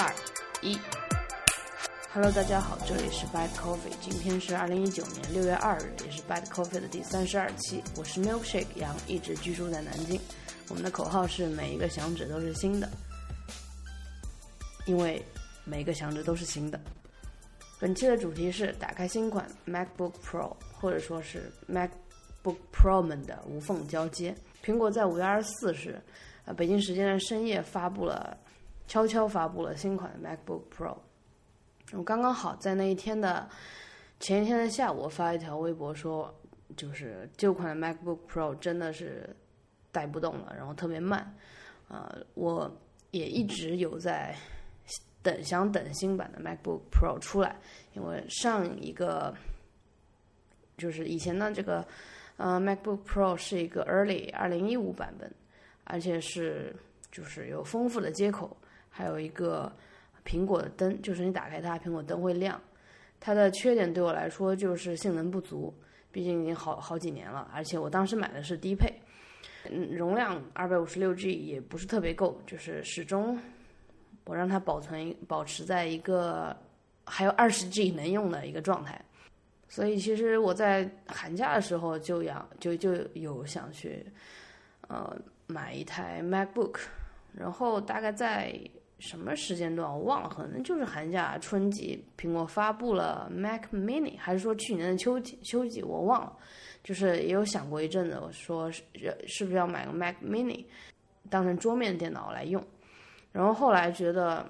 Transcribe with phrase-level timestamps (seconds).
[0.00, 0.10] 二
[0.62, 0.78] 一
[2.14, 7.84] ，Hello，大家好，这里是 Bad Coffee，今天是二零一九年六月二日，也是 Bad Coffee 的第三十二期。
[7.98, 10.18] 我是 Milkshake 杨，一直居住在南京。
[10.70, 12.88] 我们的口号是每一个响指都是新的，
[14.86, 15.22] 因为
[15.66, 16.80] 每一个响指都是新的。
[17.78, 24.34] 本期的主题是打开新款 MacBook Pro，或者说是 MacBook Pro 们的无缝交接。
[24.64, 26.00] 苹果在五月二十四日，
[26.46, 28.34] 呃，北京时间的深夜发布了。
[28.90, 30.96] 悄悄发布了新款的 MacBook Pro，
[31.92, 33.48] 我刚刚好在那一天的
[34.18, 36.34] 前一天的下午发一条微博说，
[36.76, 39.30] 就是旧款的 MacBook Pro 真的是
[39.92, 41.32] 带不动了，然后特别慢，
[41.86, 42.68] 呃，我
[43.12, 44.34] 也一直有在
[45.22, 47.54] 等，想等新版的 MacBook Pro 出来，
[47.92, 49.32] 因为上一个
[50.76, 51.86] 就是以前的这个
[52.38, 55.32] 呃 MacBook Pro 是一个 Early 二零一五版本，
[55.84, 56.74] 而且是
[57.12, 58.56] 就是有丰富的接口。
[58.90, 59.72] 还有一个
[60.26, 62.60] 苹果的灯，就是你打开它，苹果灯会亮。
[63.22, 65.72] 它的缺点对我来说就是性能不足，
[66.10, 68.90] 毕竟已经好好几年了，而且我当时买的是低配，
[69.70, 73.38] 嗯，容量二百五十六 G 也不是特别够，就是始终
[74.24, 76.56] 我让它保存保持在一个
[77.04, 78.98] 还有二十 G 能用的一个状态。
[79.68, 84.02] 所以其实我在寒假的时候就想就就有想去
[84.88, 85.14] 呃
[85.46, 86.78] 买一台 MacBook，
[87.34, 88.58] 然后大概在。
[89.00, 95.38] 什么时间段我忘了，可能就是寒假春季，苹果发布了 Mac Mini，还是说去年的秋季？
[95.42, 96.36] 秋季我忘了，
[96.84, 98.84] 就是也有想过一阵子，我说是
[99.26, 100.64] 是不是要买个 Mac Mini，
[101.28, 102.62] 当成桌面电脑来用。
[103.32, 104.48] 然后后来觉得，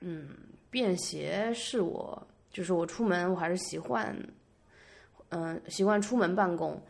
[0.00, 0.28] 嗯，
[0.70, 4.16] 便携是我，就是我出门我还是习惯，
[5.30, 6.80] 嗯，习惯出门办公。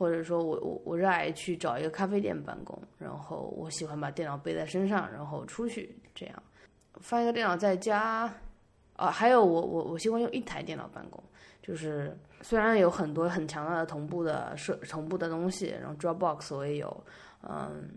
[0.00, 6.42] 或者说我我我热爱去找一个咖啡店办公，然后我喜欢把电脑背在身上，然后出去这样，
[7.00, 8.28] 放一个电脑在家，
[8.96, 11.22] 啊，还有我我我习惯用一台电脑办公，
[11.62, 17.04] 就是虽然有很多很强大的同步的设同步的东西，然后 Dropbox 我也有，
[17.42, 17.88] 嗯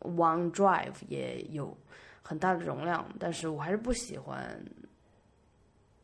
[0.00, 1.76] ，OneDrive 也有
[2.22, 4.60] 很大的容量，但是我还是不喜欢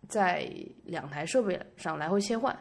[0.08, 0.48] 在
[0.84, 2.56] 两台设备上来回切换。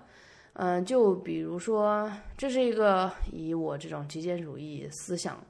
[0.55, 5.43] 嗯，就比如说，这是一个以我这种极简主义思想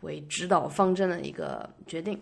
[0.00, 2.20] 为指导方针的一个决定，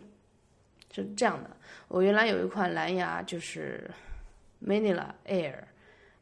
[1.03, 1.51] 是这样的。
[1.89, 3.91] 我原来有一款蓝牙，就是
[4.65, 5.57] Manila Air，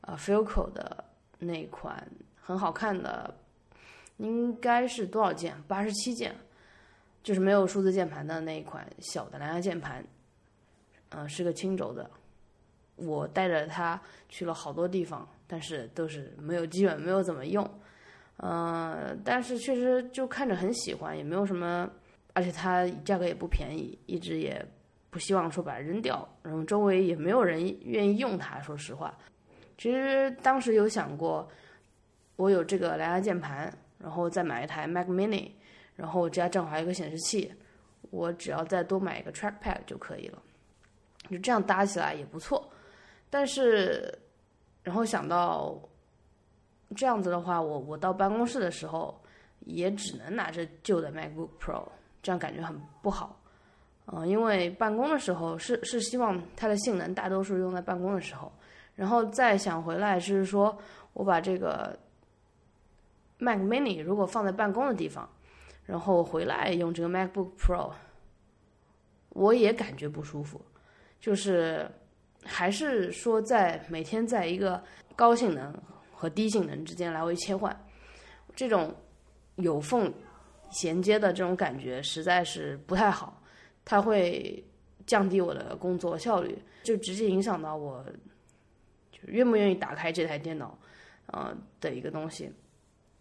[0.02, 1.04] 呃，Filco 的
[1.38, 2.06] 那款
[2.40, 3.34] 很好看的，
[4.18, 5.54] 应该是多少键？
[5.66, 6.34] 八十七键，
[7.22, 10.04] 就是没有数字键盘的那一款小的蓝牙键盘，
[11.10, 12.10] 嗯，是个轻轴的。
[12.96, 15.28] 我带着它去了好多地方。
[15.46, 17.68] 但是都是没有，基本没有怎么用，
[18.38, 21.88] 嗯，但是确实就看着很喜欢，也没有什么，
[22.34, 24.62] 而且它价格也不便宜，一直也
[25.08, 28.60] 不希望说把它扔掉，然后周围也没有人愿意用它。
[28.60, 29.16] 说实话，
[29.78, 31.48] 其实当时有想过，
[32.36, 35.50] 我有这个蓝牙键盘，然后再买一台 Mac Mini，
[35.96, 37.50] 然后家正好还有个显示器，
[38.10, 40.42] 我只要再多买一个 Trackpad 就可以了，
[41.30, 42.70] 就这样搭起来也不错，
[43.30, 44.18] 但是。
[44.84, 45.80] 然后想到
[46.94, 49.18] 这样子的话，我我到办公室的时候
[49.60, 51.88] 也只能拿着旧的 MacBook Pro，
[52.24, 53.38] 这样感觉很不好。
[54.06, 58.52] 嗯，因为办公的时候是是希望它的性能大多数用在办公的时候，
[58.96, 60.76] 然后再想回来就是说
[61.12, 61.96] 我把这个
[63.38, 65.28] Mac Mini 如果放在办公的地方，
[65.84, 67.92] 然后回来用这个 MacBook Pro，
[69.28, 70.60] 我也感觉不舒服，
[71.20, 71.88] 就是。
[72.46, 74.84] 还是说，在每天在一个
[75.16, 75.74] 高性能
[76.12, 77.74] 和低性能之间来回切换，
[78.54, 78.94] 这种
[79.54, 80.12] 有缝
[80.74, 83.40] 衔接的这种感觉实在是不太好，
[83.84, 84.62] 它会
[85.06, 88.04] 降低我的工作效率，就直接影响到我，
[89.12, 90.76] 就愿不愿意打开这台电脑，
[91.26, 92.50] 呃的一个东西，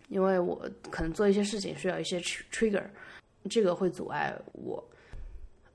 [0.10, 2.84] 因为我可能做一些事情需要一些 trigger，
[3.50, 4.84] 这个会阻碍我。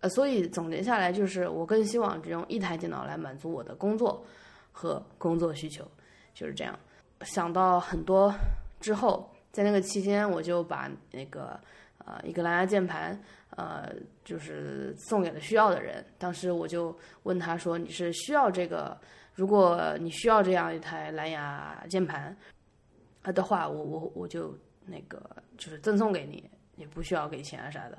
[0.00, 4.25] 呃，所以总结下来就是，我更希望只用一台电脑来满足我的工作
[4.70, 5.85] 和工作需求，
[6.35, 6.79] 就是这样。
[7.23, 8.32] 想到很多
[8.81, 11.59] 之后，在那个期间，我就把那个
[12.05, 13.19] 呃一个蓝牙键盘
[13.50, 13.93] 呃
[14.25, 16.05] 就是送给了需要的人。
[16.19, 18.97] 当时我就问他说：“你是需要这个？
[19.35, 22.37] 如果你需要这样一台蓝牙键盘
[23.23, 25.21] 啊的话，我我我就那个
[25.56, 27.99] 就是赠送给你，也不需要给钱啊啥的。”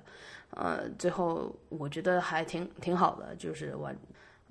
[0.52, 3.94] 呃，最后我觉得还挺挺好的，就是我，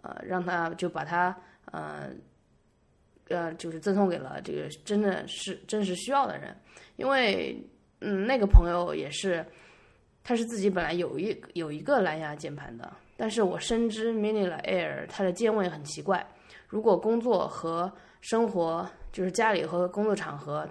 [0.01, 1.37] 呃，让他就把他，
[1.73, 2.09] 呃，
[3.29, 6.57] 呃，就是赠送给了这个真的是真实需要的人，
[6.97, 7.57] 因为，
[8.01, 9.45] 嗯，那个朋友也是，
[10.25, 16.27] 他是自己本来有一有一个蓝牙键盘的，但是我深知 Mini Air 它的键位很奇怪，
[16.67, 20.69] 如果工作和生活就是家里和工作场合，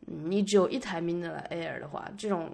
[0.00, 2.50] 你只有一台 Mini Air 的话，这种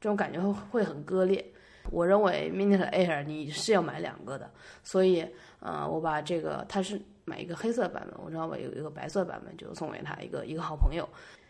[0.00, 1.44] 这种感觉会会很割裂。
[1.90, 4.50] 我认为 Mini Air 你是要买两个的，
[4.82, 5.26] 所以
[5.60, 11.08] 呃，我把这个它是买一个黑色版本，我知道我有一个白色版本，就送给他一个一个好朋友。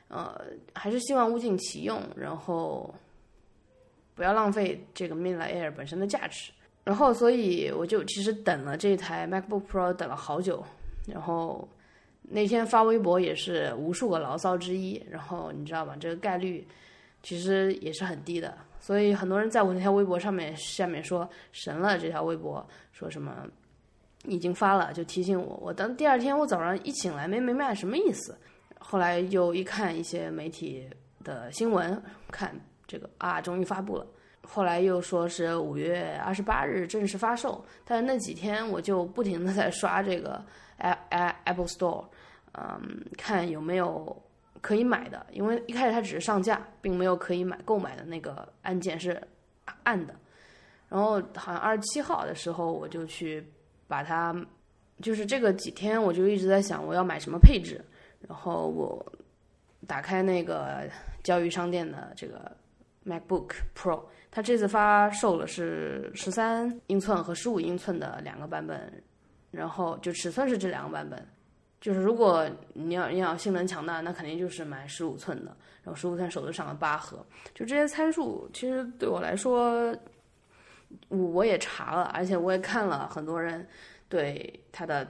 [0.08, 0.38] 呃，
[0.74, 2.92] 还是希望物尽其用，然后
[4.14, 6.52] 不要浪费这个 Mini Air 本身的价值。
[6.82, 10.64] 然后，所以我就其实等了这台 MacBook Pro 等了好久。
[11.06, 11.68] 然后
[12.22, 15.00] 那天发微博也是无数个牢骚之一。
[15.08, 16.66] 然后你知道吧，这个概率
[17.22, 18.56] 其实也是很低的。
[18.80, 23.46] 所以很多人在我那条微博上面下面说神了，这条微博说什么
[24.24, 25.58] 已经发了，就提醒我。
[25.62, 28.36] 我等第二天我早上一醒来没明白什么意思。
[28.78, 30.88] 后来又一看一些媒体
[31.22, 32.54] 的新闻，看
[32.86, 34.06] 这个啊，终于发布了。
[34.42, 40.42] 后来又说是五月二十八日正式发售，但是那几天我就不停的在刷这个
[41.44, 42.04] Apple Store，
[42.54, 44.20] 嗯，看有没有
[44.60, 49.22] 可以买的，因为一开始它只是上架，并没有可以买购买的那个按键是
[49.84, 50.14] 按的。
[50.88, 53.46] 然后好像二十七号的时候，我就去
[53.90, 54.32] 把它，
[55.02, 57.84] 就是这个几天我就一直在想我要买什么配置，
[58.20, 59.04] 然后我
[59.88, 60.88] 打开那个
[61.24, 62.56] 教育商店的这个
[63.04, 64.00] MacBook Pro。
[64.30, 69.02] 它这次发售了是十三英寸和十五英寸的两个版本，
[69.50, 71.26] 然后就尺寸是这两个版本。
[71.80, 75.56] 就是如果你要你要性能强大，那肯定就是买十五寸的。
[75.82, 79.96] 然后十五寸手头上的八核，就这些参数，其实对我来说，
[81.08, 83.66] 我我也查了，而且我也看了很多人
[84.08, 85.06] 对它的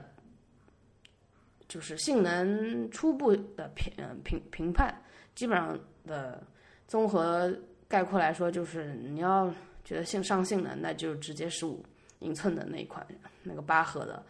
[1.67, 3.93] 就是性能初步的评
[4.23, 4.93] 评评判，
[5.35, 6.43] 基本上的
[6.87, 7.53] 综合。
[7.87, 11.83] 概括来说，就是你要觉得性上性能，那就直接十五
[12.19, 13.05] 英寸的那一款，
[13.43, 14.23] 那个八核的。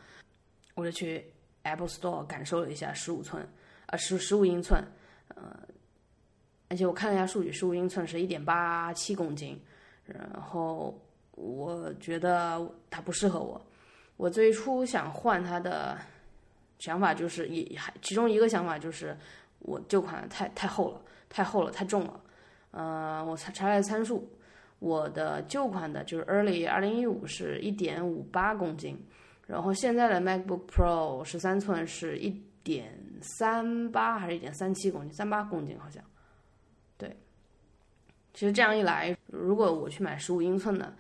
[0.74, 1.24] 我就去
[1.62, 3.48] Apple Store 感受了一下十五寸，
[3.86, 4.84] 啊十十五英寸，
[5.36, 5.60] 呃，
[6.70, 9.62] 而且我看了一下数据，十五英寸是一点八七公斤，
[10.06, 11.00] 然后
[11.42, 13.60] 我觉得它不适合我。
[14.18, 15.98] 我最初想换它的
[16.78, 19.18] 想法就是，也还其中一个想法就是，
[19.60, 22.22] 我旧款太太厚了，太厚了，太重了。
[22.70, 24.30] 呃，我查查了参数，
[24.78, 29.04] 我的旧款的就是 Early 二零一五是一点五八公斤，
[29.48, 32.30] 然后现在的 MacBook Pro 十三寸是一
[32.64, 35.12] 点三八还是一点三七公斤？
[35.12, 36.04] 三八公斤好像。
[36.98, 37.18] 对，
[38.34, 40.94] 其实这样一来，如果我去买十五英寸的，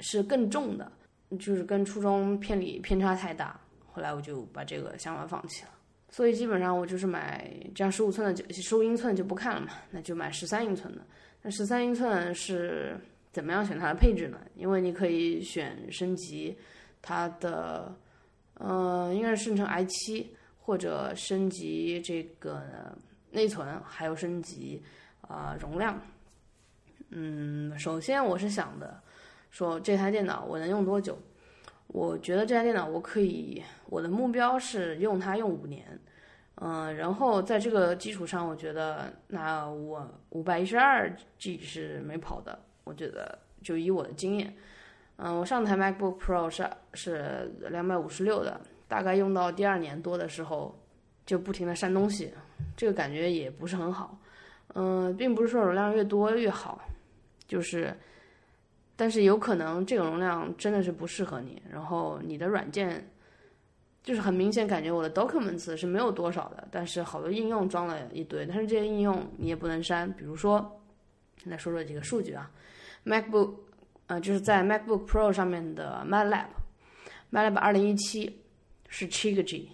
[0.00, 0.90] 是更重的，
[1.38, 3.60] 就是跟初中偏离偏差太大，
[3.92, 5.70] 后来我就把这个想法放弃了。
[6.10, 11.02] 所以基本上我就是买这样十五寸的就十五英寸就不看了嘛，那就买十三英寸的。
[11.42, 12.98] 那十三英寸是
[13.30, 14.38] 怎么样选它的配置呢？
[14.56, 16.56] 因为你可以选升级
[17.02, 17.94] 它的，
[18.54, 22.62] 呃，应该是生成 i 七或者升级这个
[23.30, 24.82] 内存，还有升级
[25.20, 26.00] 啊容量。
[27.10, 29.00] 嗯，首先我是想的，
[29.50, 31.18] 说这台电脑我能用多久？
[31.88, 35.98] 我觉得这台电脑我可以，我的目标是用它用五年，
[36.56, 42.58] 嗯，然后在这个基础上，我觉得那我五百一十二 G 是没跑的。
[42.84, 44.54] 我觉得就以我的经验，
[45.16, 50.78] 嗯，我上台 MacBook Pro 是是两百五十六的，大概用到第二年多的时候，
[51.24, 52.30] 就不停的删东西，
[52.76, 54.18] 这个感觉也不是很好，
[54.74, 56.78] 嗯，并不是说容量越多越好，
[57.46, 57.96] 就是。
[59.00, 63.08] 但是有可能这个容量真的是不适合你，然后你的软件
[64.02, 70.12] 就是很明显感觉我的 Documents 是没有多少的，但是好多应用装了一堆，但是这些应用你也不能删。
[70.14, 70.82] 比如说，
[71.44, 72.50] 来说说几个数据啊
[73.04, 73.54] ，MacBook，
[74.08, 78.42] 呃，就是在 MacBook Pro 上面的 MATLAB，MATLAB 二零一七
[78.88, 79.70] 是七个 G，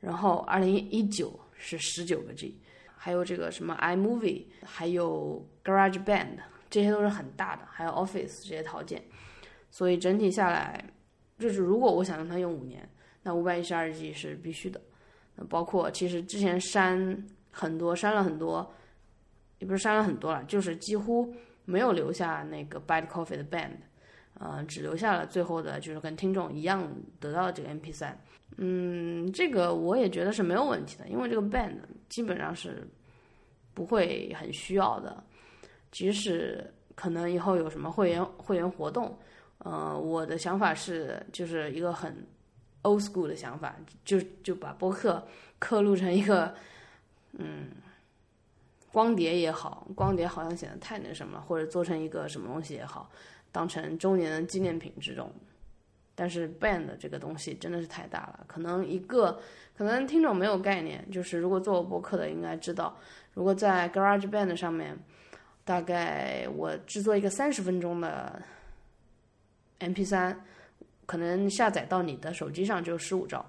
[0.00, 2.58] 然后二零一九是十九个 G，
[2.96, 6.38] 还有这个什么 iMovie，还有 GarageBand。
[6.72, 9.04] 这些都是很大的，还有 Office 这些套件，
[9.70, 10.82] 所以整体下来，
[11.38, 12.88] 就是如果我想让它用五年，
[13.22, 14.80] 那五百一十二 G 是必须的。
[15.50, 18.72] 包括其实之前删很多，删了很多，
[19.58, 21.30] 也不是删了很多了，就是几乎
[21.66, 23.72] 没有留下那个 Bad Coffee 的 Band，
[24.38, 28.18] 呃，只留下了最后的就是跟听众一样得到这个 MP 三。
[28.56, 31.76] 嗯，这个我也觉得是没有问题的，因为这个 Band
[32.08, 32.88] 基本上是
[33.74, 35.22] 不会很需要的。
[35.92, 39.16] 即使可能以后有什么会员会员活动，
[39.58, 42.26] 呃，我的想法是就是一个很
[42.82, 45.24] old school 的想法，就就把播客
[45.60, 46.52] 刻录成一个
[47.38, 47.70] 嗯
[48.90, 53.08] 光碟也好，光碟好像显得太那什么了，或者做成一个什么东西也好，
[53.52, 55.30] 当成周年的纪念品这种。
[56.14, 59.40] 但是 band 这个东西真的是太大了，可能一个
[59.74, 62.94] 可能听众没有概念，就是如果做过播客的应该知道，
[63.32, 64.94] 如果在 Garage Band 上面，
[65.64, 68.42] 大概我制作一个三十分钟的
[69.80, 70.36] MP3，
[71.06, 73.44] 可能下载到你的手机上就十五兆，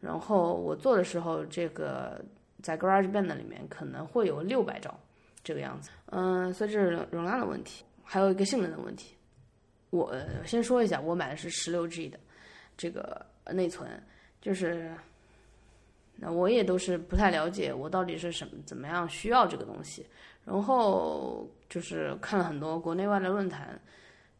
[0.00, 2.24] 然后我做的时候，这个
[2.62, 4.98] 在 Garage Band 里面可能会有六百兆
[5.44, 9.14] 这个样子，嗯，所以这是容量的问题，还有一个性能的问题。
[9.90, 12.18] 我先说一下，我买的是十六 G 的
[12.76, 13.88] 这个内存，
[14.40, 14.94] 就是
[16.20, 20.04] 那我也都是不太了解我到底是什么怎么样需要这个东西，
[20.44, 23.80] 然后就是看了很多国内外的论坛，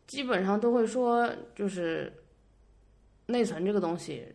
[0.06, 2.12] 基本上都会说，就是
[3.26, 4.26] 内存这个东西，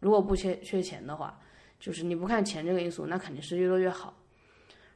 [0.00, 1.40] 如果不缺缺钱的话，
[1.80, 4.14] 就是你不看钱这个因素，那肯定是越多越好。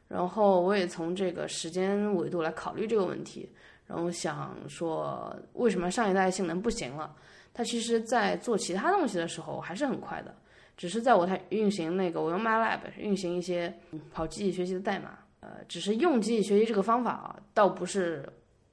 [0.09, 3.51] 然后我也从这个时间维度来考虑这个问题。
[3.87, 7.13] 然后想说，为什么上一代性能不行了？
[7.53, 10.33] 它其实，在做其他东西的时候还是很快的，
[10.81, 13.71] 只是在我它运行那个我用 MATLAB 运行一些
[14.15, 18.27] 跑机器学习的代码，呃，只是用机器学习这个方法啊，倒不是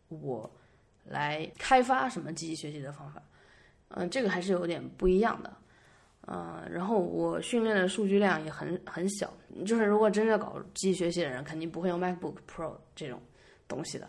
[0.07, 0.49] 我
[1.03, 3.21] 来开发什么机器学习的方法，
[3.89, 5.53] 嗯，这个还是有点不一样的，
[6.27, 9.33] 嗯，然后我训练的数据量也很很小，
[9.65, 13.21] 就是如果真的搞机器学习的人，肯定不会用 MacBook Pro 这种
[13.67, 14.07] 东西的。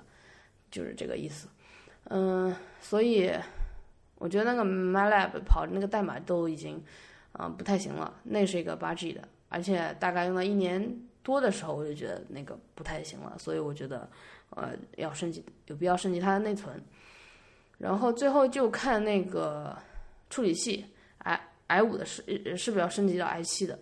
[0.70, 1.48] 就是这个意思，
[2.04, 3.32] 嗯，所以
[4.18, 6.80] 我觉得那个 MyLab 跑那个代码都已经
[7.38, 8.12] 啊不太行了。
[8.22, 13.34] 那是一个八 G 的，而且大概用了一年多的时候，我就觉得那个不太行了。
[13.38, 14.06] 所以我觉得
[14.50, 16.78] 呃要升级，有必要升级它的内存。
[17.78, 19.74] 然后最后就看那个
[20.28, 20.84] 处理器
[21.18, 22.22] ，i i 五的是
[22.56, 23.78] 是不是要升级到 i 七的？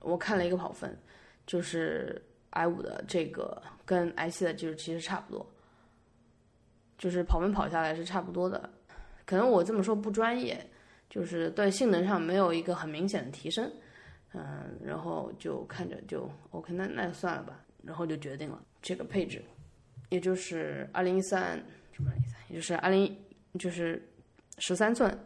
[0.00, 0.96] 我看了一个跑分，
[1.44, 5.44] 就是 i 五的这个跟 i 七的就是其实差不多。
[6.96, 8.70] 就是跑分跑下来是差不多的，
[9.26, 10.64] 可能我这么说不专业，
[11.14, 13.70] 就是对性能上没有一个很明显的提升，
[14.32, 19.40] 嗯，然后就看着就 OK，那那就算了吧，然后就决定了这个配置，
[20.08, 23.16] 也就是二零一三什么一三，也就是二零
[23.60, 24.02] 就是
[24.58, 25.16] 十三寸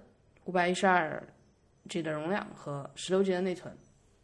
[0.44, 1.26] 五百一十二
[1.88, 3.74] G 的容量和十六 G 的内存，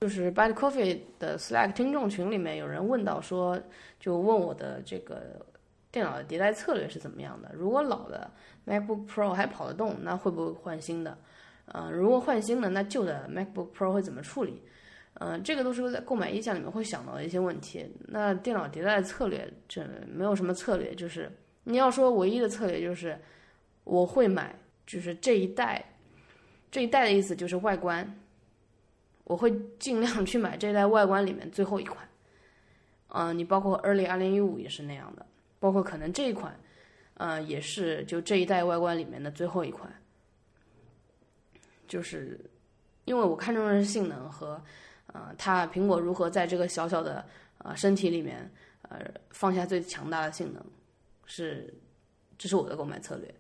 [0.02, 3.58] 就是 Bad Coffee 的 Slack 听众群里面有人问到说，
[3.98, 5.40] 就问我的这个。
[5.94, 7.48] 电脑的迭代策略是怎么样的？
[7.54, 8.28] 如果老的
[8.66, 11.16] MacBook Pro 还跑得动，那会不会换新的？
[11.66, 14.62] 嗯，如果换新的，那旧的 MacBook Pro 会怎么处理？
[15.14, 17.86] 嗯，这个都是在购买意向里面会想到的一些问题。
[18.08, 21.30] 那电脑迭代的策略，这没有什么策略，就是
[21.62, 23.18] 你要说唯一的策略就是
[23.84, 24.54] 我会买，
[24.86, 25.84] 就是这一代，
[26.70, 28.18] 这一代的意思就是外观，
[29.24, 32.06] 我会尽量去买这一代外观里面最后一款。
[33.08, 35.24] 嗯，你包括 Early 二零一五也是那样的。
[35.60, 36.54] 包括可能这一款，
[37.14, 39.90] 呃，也是就这一代外观里面的最后一款，
[41.94, 42.40] 就是
[43.04, 44.60] 因为我看中的是性能和，
[45.12, 47.24] 呃，它苹果如何在这个小小的
[47.58, 48.50] 呃身体里面，
[48.88, 48.98] 呃，
[49.30, 50.60] 放下最强大的性能，
[51.24, 51.72] 是，
[52.36, 53.32] 这是我的购买策略，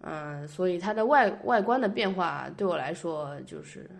[0.00, 3.90] 嗯，所以它的外外观的变化对我来说就是，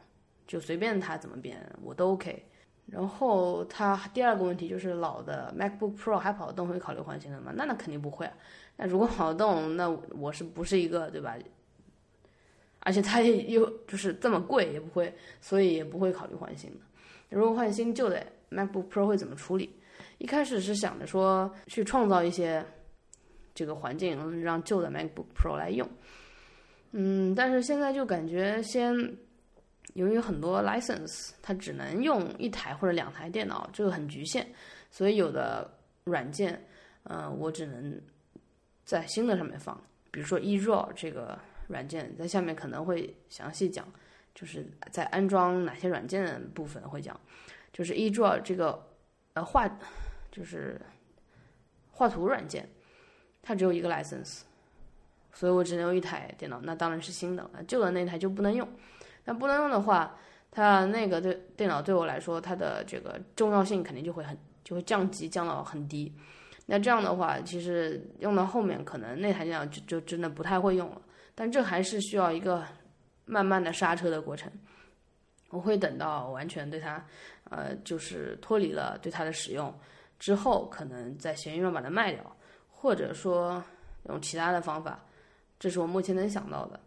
[0.46, 2.46] 就随便它怎么变我都 OK。
[2.86, 7.52] 然后它第二个问题就是老的 MacBook Pro 还跑得动，会考虑换新的吗？
[7.54, 8.32] 那那肯定不会啊。
[8.76, 11.36] 那如果跑得动，那我是不是一个对吧？
[12.84, 16.76] 而且它也又就是这么贵，也不会，所以也不会考虑换新的。
[17.30, 19.68] 如果换新旧的 MacBook Pro 会怎么处理？
[20.18, 22.64] 一开始是想着说去创造一些
[23.52, 25.88] 这个环境，让旧的 MacBook Pro 来用。
[26.92, 28.94] 嗯，但是现在就感觉先。
[29.92, 34.44] 由于很多 license，它只能用一台或者两台电脑，这个很局限，
[34.90, 35.70] 所以有的
[36.02, 36.60] 软件，
[37.04, 38.00] 呃，我只能
[38.84, 39.80] 在新的上面放。
[40.10, 41.38] 比如说 eRaw 这个
[41.68, 43.86] 软件，在下面可能会详细讲，
[44.34, 47.18] 就是在安装哪些软件部分会讲。
[47.72, 48.86] 就是 eRaw 这个
[49.32, 49.68] 呃画，
[50.30, 50.80] 就是
[51.90, 52.68] 画图软件，
[53.42, 54.42] 它只有一个 license，
[55.32, 58.68] 所以我只能用一台电脑，那当然是新的，旧的那台就不能用。
[59.24, 60.16] 那不能用的话，
[60.52, 66.12] 它那个对电脑对我来说，它的这个重要性肯定就会很就会降级降到很低。
[66.66, 71.02] 那这样的话，其实用到后面可能那台电脑就就真的不太会用了。
[71.34, 72.64] 但这还是需要一个
[73.24, 74.50] 慢慢的刹车的过程。
[75.50, 77.04] 我会等到完全对它，
[77.50, 79.72] 呃，就是脱离了对它的使用
[80.18, 82.36] 之后，可能在闲鱼上把它卖掉，
[82.68, 83.62] 或者说
[84.08, 84.98] 用其他的方法。
[85.58, 86.80] 这是我目前能想到的。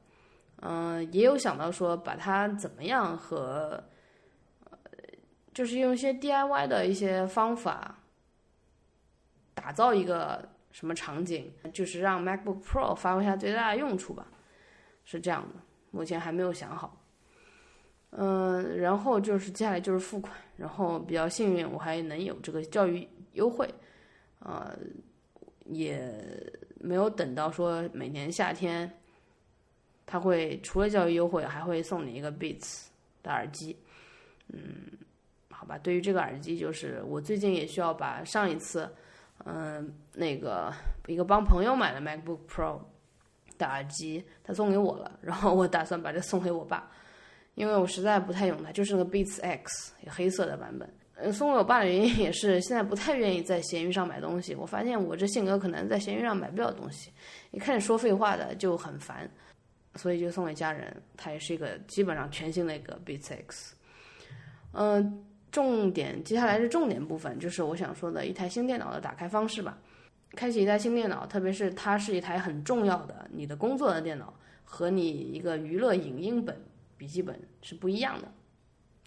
[0.61, 3.81] 嗯，也有想到说把它怎么样和，
[4.65, 4.79] 呃，
[5.53, 7.97] 就是用一些 DIY 的一些方法，
[9.53, 14.27] 打造一个什么场景，就是让 MacBook Pro 发挥它最大的用处吧，
[15.07, 15.55] 是这样的。
[15.91, 17.01] 目前还没有想好。
[18.09, 23.69] 嗯，然后就是接下来就是付款，然后比较幸运，我还能有这个教育优惠，
[24.39, 24.77] 呃，
[25.65, 26.13] 也
[26.79, 28.91] 没有等到说每年夏天，
[30.05, 32.87] 他会除了教育优惠，还会送你一个 Beats
[33.23, 33.77] 的耳机。
[34.49, 34.59] 嗯，
[35.49, 38.89] 好吧，对于这个耳机，就是我最近也需要把上一次，
[39.45, 40.73] 嗯，那个
[41.07, 42.79] 一个帮朋友买的 MacBook Pro
[43.57, 46.89] 的耳机，他送给我了，然后我打算把这送给我爸。
[47.55, 50.87] 因为我实在不太用它，就是个 Beats X 黑色的版本。
[51.15, 54.53] 嗯，送给我爸的原因也是现在不太愿意在闲鱼上买东西。
[54.53, 57.11] 我发现我这性格可能在闲鱼上买不了东西，
[57.49, 59.27] 一看说废话的就很烦，
[59.95, 60.95] 所以就送给家人。
[61.15, 63.75] 它也是一个基本上全新的一个 Beats X。
[64.73, 69.75] 嗯，重点接下来是重点部分，就是我想说的一台新电脑的打开方式吧。
[70.35, 76.55] 开启一台新电脑，特别是它是一台很重要的你的工作的电脑和你一个娱乐影音本。
[76.97, 78.27] 笔记本是不一样的，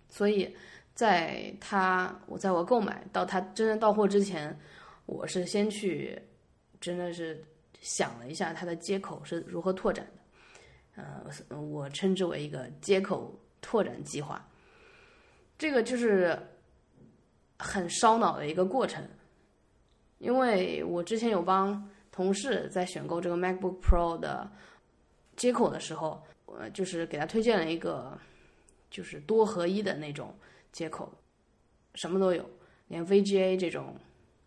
[0.09, 0.57] 所以
[0.95, 4.57] 在它我在我购买到它真正到货之前，
[5.07, 6.17] 我是先去
[6.81, 7.45] 真的是
[7.81, 10.07] 想了一下它的接口是如何拓展
[10.95, 11.03] 的，
[11.49, 14.49] 呃，我称之为一个接口拓展计划。
[15.59, 16.39] 这个就是
[17.59, 19.03] 很烧脑的一个过程，
[20.21, 24.51] 因为我之前有帮同事在选购这个 MacBook Pro 的
[25.37, 26.23] 接口的时候。
[26.59, 28.19] 呃，就是给他推荐了一个，
[28.91, 30.35] 就是多合一的那种
[30.73, 31.09] 接口，
[31.95, 32.45] 什么都有，
[32.89, 33.95] 连 VGA 这种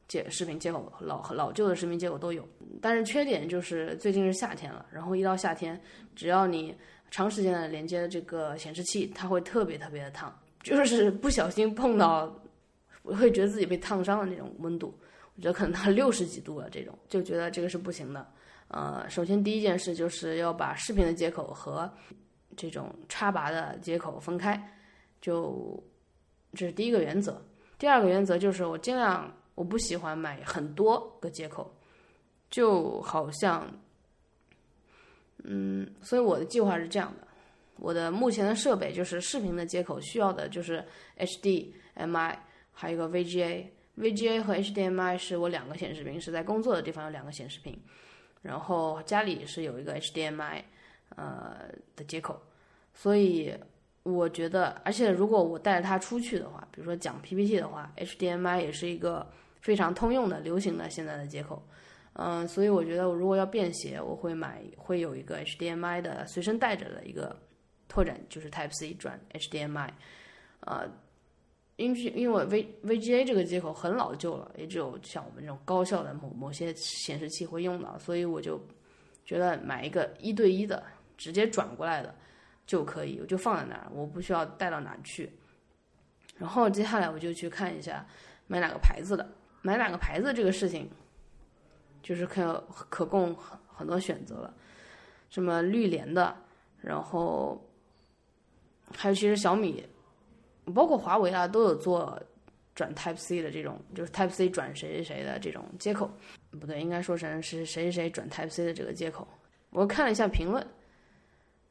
[0.05, 2.45] 接视频接口，老老旧的视频接口都有。
[2.81, 5.81] 但是缺点就是最近是夏天了，然后一到夏天，
[6.13, 6.75] 只要你
[7.09, 12.37] 长时间的连接这个显示器，它会特别特别的烫，就是不小心碰到，
[13.03, 14.93] 会觉得自己被烫伤的那种温度，
[15.35, 18.25] 我觉得可能到六十几度了，这种就觉得这个是不行的。
[18.67, 21.91] 呃，首先第一件事就是要把视频的接口和
[22.55, 24.61] 这种插拔的接口分开，
[25.21, 25.83] 就
[26.53, 27.43] 这是第一个原则。
[27.77, 31.75] 第二个原则就是我尽量我不喜欢买很多个接口，
[32.49, 33.67] 就好像，
[35.43, 37.27] 嗯，所以我的计划是这样的：
[37.77, 40.83] 我的目前的设备就是视频的接口需要的就是
[41.17, 42.37] HDMI，
[42.71, 43.65] 还有一个 VGA。
[43.97, 47.79] VGA 和 HDMI 是我两个显示屏，是在工作的地方有两个显示屏。
[48.41, 50.61] 然后家里是有一个 HDMI，
[51.15, 52.41] 呃的接口，
[52.93, 53.53] 所以
[54.03, 59.25] 我觉得，而且如果我带着它出去的话，比如说讲 PPT 的话，HDMI 也是一个
[59.61, 61.65] 非常通用的、流行的现在的接口，
[62.13, 67.39] 嗯，所以我觉得我如果要便携，我会买会有一个 HDMI 的随身带着的一个
[67.87, 69.89] 拓展，就是 Type C 转 HDMI，
[70.61, 70.89] 呃。
[71.75, 78.61] 因为因为 V VGA 这个接口很老旧了，也只有像我们这种高效的某某些显示器会用到，所以我就
[79.25, 80.83] 觉得买一个一对一的，
[81.17, 82.13] 直接转过来的
[82.67, 85.31] 就可以，我就放在那儿，我不需要带到哪去。
[86.37, 88.05] 然后接下来我就去看一下
[88.45, 89.27] 买哪个牌子的，
[89.63, 90.87] 买哪个牌子这个事情
[92.03, 94.53] 就是可可供很很多选择了，
[95.29, 96.35] 什么绿联的，
[96.81, 97.59] 然后
[98.95, 99.83] 还有其实小米。
[100.73, 102.21] 包括华为啊，都有做
[102.75, 106.09] 转 Type C 的这种，就是 Type C 转谁谁谁的这种接口，
[106.51, 109.27] 不对，应该说成是谁谁谁转 Type C 的这个接口。
[109.71, 110.65] 我看了一下评论，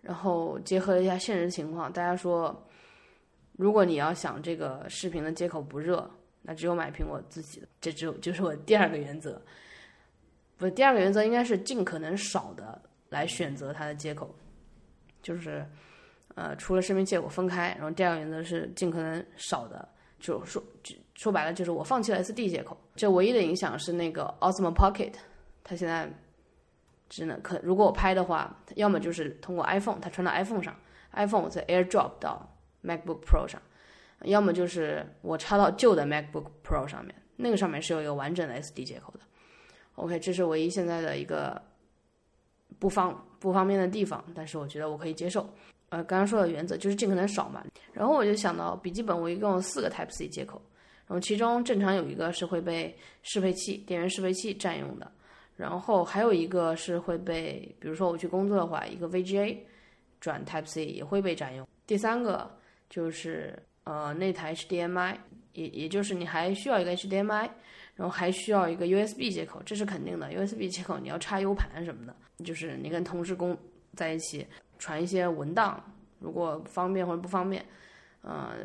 [0.00, 2.54] 然后结合了一下现实情况，大家说，
[3.56, 6.08] 如果你要想这个视频的接口不热，
[6.42, 9.40] 那只有买苹果自己的，这只有就是我第二个原则。
[10.58, 14.34] 不，第二个原则应该是尽可能少的来选择它的接口，
[15.22, 15.66] 就是。
[16.34, 19.86] 呃，除了视频接口分开，然后第二个原则是尽可能少的，
[20.18, 20.62] 就说
[21.14, 22.76] 说白了就是我放弃了 SD 接口。
[22.96, 25.12] 这唯一的影响是那个 Osmo Pocket，
[25.62, 26.10] 它现在
[27.08, 30.74] 只能可如果我拍的话，要么就是通过 iPhone，它传到 iPhone 上
[31.12, 33.60] ，iPhone 再 AirDrop 到 MacBook Pro 上，
[34.22, 39.20] 要么就是我插到旧的 MacBook Pro 上面，那个上面是有一个完整的 SD 接口的。
[39.96, 41.60] OK，这是唯一现在的一个
[42.78, 45.46] 不方不方便的地方，但是我觉得我可以接受。
[45.92, 47.62] 呃，刚刚说的原则就是尽可能少嘛。
[47.92, 50.58] 然后我就想到，笔记本我一共有四个 Type C 接口，
[51.06, 55.12] 然后其中正常有一个是会被适配器、电源适配器占用的，
[55.54, 59.58] 然后还有一个是会被，比如说我去工作的话，一个 VGA
[60.18, 61.68] 转 Type C 也会被占用。
[61.86, 62.50] 第三个
[62.88, 65.14] 就是呃那台 HDMI，
[65.52, 67.50] 也也就是你还需要一个 HDMI，
[67.96, 70.30] 然后还需要一个 USB 接口，这是肯定的。
[70.30, 73.54] USB 接口你要插 U 盘什么的，就是你跟同事工
[73.94, 74.46] 在一起。
[74.82, 75.80] 传一些文档，
[76.18, 77.64] 如果方便或者不方便，
[78.22, 78.56] 呃，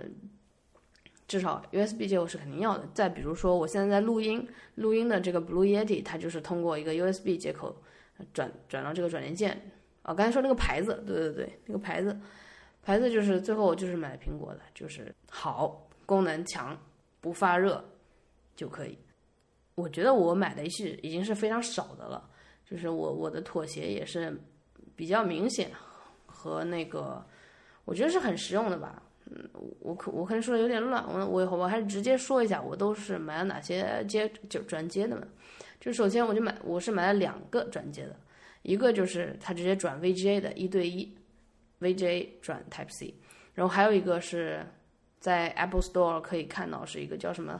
[1.27, 2.89] 至少 USB 接口是肯定要的。
[2.91, 7.75] 再比如说，我现在在录音，录音的这个 Blue Yeti，它就是通过一个 USB 接口
[8.33, 9.71] 转转到这个转接键。
[10.01, 12.19] 啊，刚才说那个牌子，对对对，那个牌子，
[12.81, 16.75] 牌子就是最后就是买苹果的，就是好，功能强，
[17.21, 17.85] 不发热
[18.55, 18.97] 就可以。
[19.75, 22.27] 我觉得我买的是已经是非常少的了，
[22.65, 24.35] 就是我我的妥协也是
[24.95, 25.69] 比较明显
[26.37, 27.25] 和那个，
[27.83, 29.01] 我觉得是很实用的吧。
[29.25, 35.23] 嗯，我可我可能说的有点乱，我我我还是直接说一下，我都是买了哪些接就转接的嘛。
[35.81, 38.15] 就首先我就买，我是买了两个转接的，
[38.61, 41.11] 一个就是它直接转 VGA 的一对一
[41.81, 43.13] ，VGA 转 Type C，
[43.55, 44.65] 然后还有一个是
[45.19, 47.59] 在 Apple Store 可以看到是一个叫什么，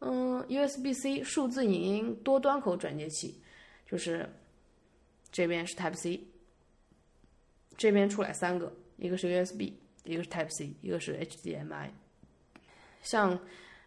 [0.00, 3.40] 嗯，USB-C 数字影音多端口转接器，
[3.86, 4.28] 就是
[5.32, 6.20] 这边是 Type C，
[7.78, 9.72] 这边出来三个，一个是 USB。
[10.04, 11.90] 一个是 Type C，一个是 HDMI。
[13.02, 13.38] 像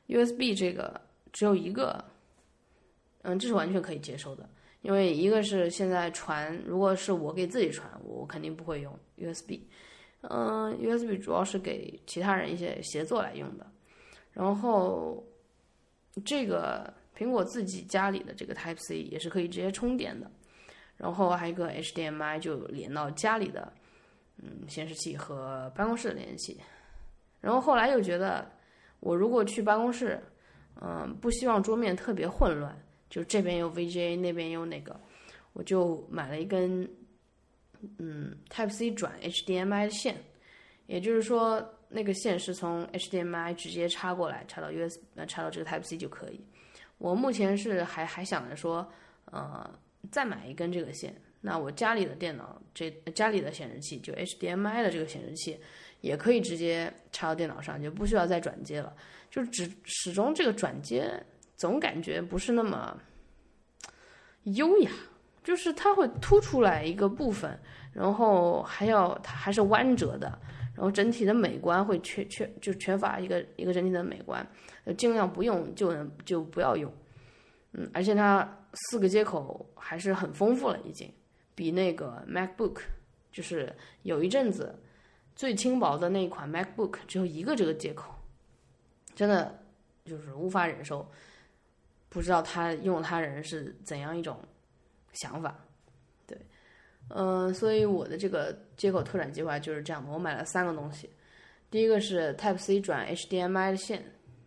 [0.08, 1.02] USB 这个
[1.32, 2.06] 只有一个，
[3.24, 4.48] 嗯，这是完全可以接受的，
[4.84, 9.62] 因为一个是现在传，如果是我给自己传，我肯定不会用 USB。
[10.22, 13.66] 嗯，USB 主要是给其他人一些协作来用的。
[14.32, 15.26] 然后
[16.24, 20.30] 这个苹果自己家里的这个 Type C 也是可以直接充电的。
[20.98, 23.74] 然后还有一个 HDMI 就连到家里的。
[24.38, 26.60] 嗯，显示器和办公室的联系，
[27.40, 28.50] 然后后来又觉得，
[29.00, 30.20] 我如果去办公室，
[30.82, 32.76] 嗯，不希望桌面特别混乱，
[33.10, 35.00] 就这边有 VGA，那边有那个，
[35.54, 36.90] 我就买了一根，
[38.00, 40.16] 嗯，Type C 转 HDMI 的线，
[40.88, 46.40] 也就是说，那个线是从 HDMI 直接插过来，插到 USB，呃，插到这个 Type C 就可以。
[46.98, 48.88] 我目前是还还想着说，
[49.26, 49.70] 呃，
[50.12, 51.14] 再买一根这个线。
[51.42, 55.60] 那我家里的电脑，这家里的显示器就 HDMI 的这个显示器，
[56.00, 58.96] 也可以直接插到电脑上，就不需要再转接了。
[59.30, 61.12] 就只始终这个转接
[61.56, 62.96] 总感觉不是那么
[64.44, 64.92] 优雅，
[65.44, 67.60] 就是它会凸出来一个部分，
[67.94, 70.28] 然后还要它还是弯折的，
[70.76, 74.46] 然后整体的美观会缺缺就缺乏一个一个整体的美观，
[74.98, 76.94] 尽量不用就能就不要用。
[77.72, 81.12] 嗯，而且它四个接口还是很丰富了，已经。
[81.54, 82.82] 比那个 MacBook，
[83.32, 84.78] 就是有一阵子
[85.36, 88.14] 最轻薄的那一款 MacBook 只有一个这个接口，
[89.16, 89.64] 真的
[90.06, 91.10] 就是无法忍受。
[92.10, 94.38] 不知道他用他人是怎样一种
[95.14, 95.58] 想法，
[96.28, 96.38] 对，
[97.10, 100.12] 嗯，所以我的这个接口拓展计划就是这样的。
[100.12, 101.10] 我买了三个东西，
[101.70, 104.04] 第一个是 Type C 转 HDMI 的线，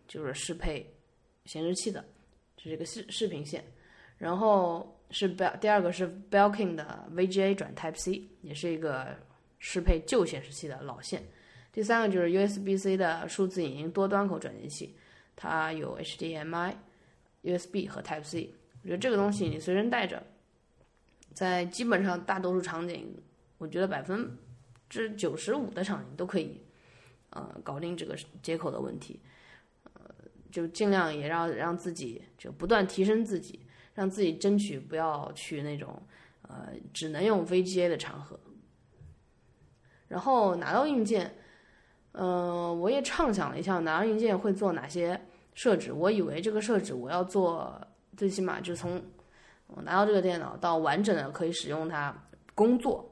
[0.07, 0.93] 就是适配
[1.45, 2.05] 显示器的，
[2.55, 3.63] 就这个视视频线，
[4.17, 4.91] 然后。
[5.11, 9.15] 是 Bel 第二个是 Belkin 的 VGA 转 Type C，也是一个
[9.59, 11.23] 适配旧显示器的老线。
[11.71, 14.95] 第三个就是 USB-C 的数字影音多端口转接器，
[15.35, 16.73] 它有 HDMI、
[17.43, 18.53] USB 和 Type C。
[18.81, 20.23] 我觉得这个东西你随身带着，
[21.33, 23.13] 在基本上大多数场景，
[23.57, 24.37] 我觉得百分
[24.89, 26.61] 之九十五的场景都可以，
[27.31, 29.19] 呃，搞定这个接口的问题。
[29.93, 30.15] 呃，
[30.51, 33.59] 就尽量也让让自己就不断提升自己。
[33.95, 35.99] 让自己争取不要去那种，
[36.41, 38.37] 呃，只能用 VGA 的场合。
[40.07, 41.33] 然后拿到硬件，
[42.11, 45.19] 嗯，我也畅想了一下拿到硬件会做哪些
[45.53, 45.93] 设置。
[45.93, 47.81] 我以为这个设置我要做，
[48.17, 49.01] 最起码就从
[49.67, 52.13] 我拿到这个电脑到完整的可以使用它
[52.53, 53.09] 工作，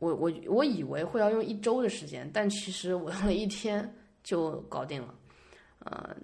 [0.00, 5.14] 我我我以为会要用一周的时间，但其实我用了一天就搞定了，
[5.84, 6.16] 呃。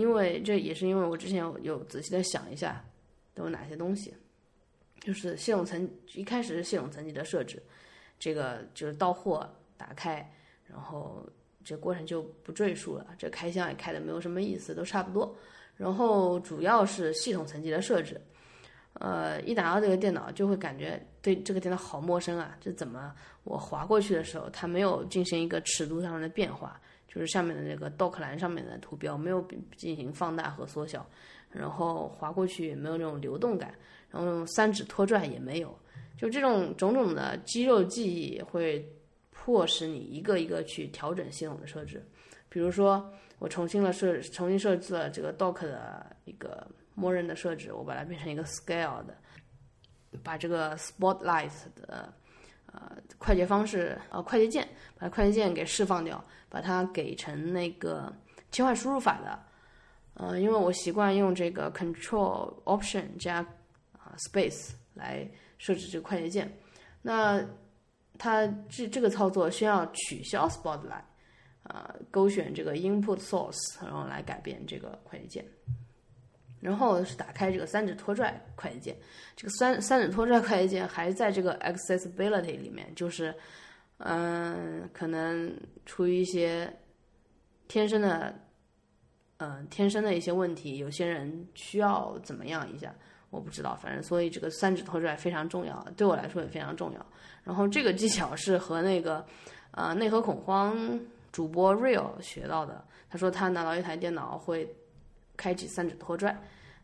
[0.00, 2.82] 因为这也是因为我之前有有仔细的想一下
[3.34, 4.14] 都有哪些东西，
[4.98, 7.62] 就是系统层一开始是系统层级的设置，
[8.18, 10.26] 这个就是到货打开，
[10.66, 11.22] 然后
[11.62, 15.36] 这过程就不赘述了，这开箱也开的没有什么意思，都差不多。
[15.76, 18.18] 然后主要是系统层级的设置，
[18.94, 26.80] 呃，一打到这个电脑就会感觉对这个电脑好陌生啊，这怎么我划过去的时候它没有进行一个尺度上的变化？
[27.12, 29.44] 就是下面的那个 dock 栏上面的图标没有
[29.76, 31.04] 进行放大和缩小，
[31.50, 33.74] 然后滑过去也没有那种流动感，
[34.08, 35.76] 然后三指拖拽也没有，
[36.16, 38.88] 就这种种种的肌肉记忆会
[39.32, 42.00] 迫使你一个一个去调整系统的设置。
[42.48, 49.16] 比如说，我重新了设重新设置了这个 dock 的一个默认的设置，我把它变成一个 scale 的，
[50.22, 52.12] 把这个 spotlight 的。
[52.72, 58.12] 呃，快捷方式，呃，快捷键，把快捷键给释放掉，把它给成那个
[58.52, 59.38] 切换输入法的，
[60.14, 63.38] 呃，因为我习惯用这个 Control Option 加
[63.92, 65.28] 啊 Space 来
[65.58, 66.56] 设置这个快捷键。
[67.02, 67.44] 那
[68.18, 71.02] 它这这个操作需要取消 Spotlight，
[71.64, 75.44] 呃勾选这个 input source，然后来改变这个快捷键。
[76.60, 78.96] 然后是打开这个三指拖拽快捷键，
[79.34, 83.34] 这个三三指拖拽快捷键还在这个 accessibility 里面，就是
[83.98, 85.52] 嗯，可能
[85.84, 86.72] 出于一些
[87.68, 88.34] 天生的。
[89.42, 92.94] 嗯，天生的一些问题，有些人需要怎么样一下，
[93.30, 97.06] 我不知道，反正所以这个三指拖拽非常重要，对我来说也非常重要。
[97.42, 99.24] 然后这个技巧是和那个
[99.70, 101.00] 呃内核恐慌
[101.32, 104.68] 主播 Real 学到的，他说他拿到一台电脑会
[105.40, 106.36] 开启三指拖拽，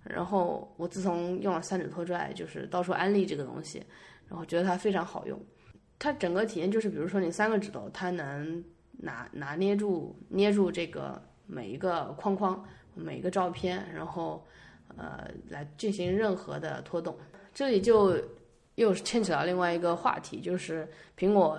[0.03, 3.85] 然后我自从用了三指拖拽，就是到处安利这个东西，
[4.29, 5.39] 然后觉得它非常好用。
[5.99, 11.23] 它整个体验就是，比如说你三个指头，它能拿拿捏住捏住这个。
[11.49, 12.61] 每一个框框，
[12.93, 14.45] 每一个照片，然后，
[14.97, 17.17] 呃，来进行任何的拖动。
[17.55, 18.21] 这里就
[18.75, 21.57] 又牵扯到另外一个话题，就是苹果。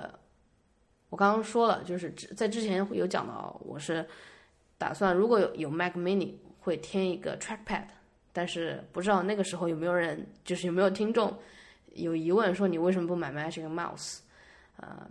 [1.09, 4.05] 我刚刚说了，就是在之前有讲到，我是
[4.77, 7.85] 打算如果有有 Mac Mini 会添一个 Trackpad，
[8.31, 11.37] 但是不知道那个时候有没有人，就是有没有听众
[11.93, 14.19] 有疑问说你为什么不买 Magic Mouse？
[14.77, 15.07] 呃，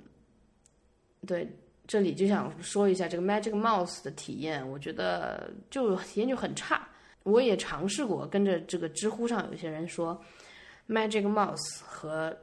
[1.26, 1.48] 对。
[1.88, 6.84] 这里就想说一下这个 Magic Mouse 的体验，我觉得就体验就很差。
[7.22, 10.20] 我也尝试过，跟着这个知乎上有些人说
[10.88, 12.36] ，Magic Mouse 和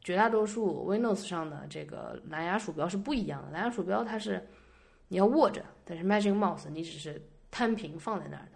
[0.00, 3.50] 绝大多数 Windows 上的这个蓝牙鼠标是不一样的。
[3.50, 4.42] 蓝牙鼠标它是
[5.10, 7.20] 你要握着，但是 Magic Mouse 你只是
[7.50, 8.52] 摊平放在那儿的。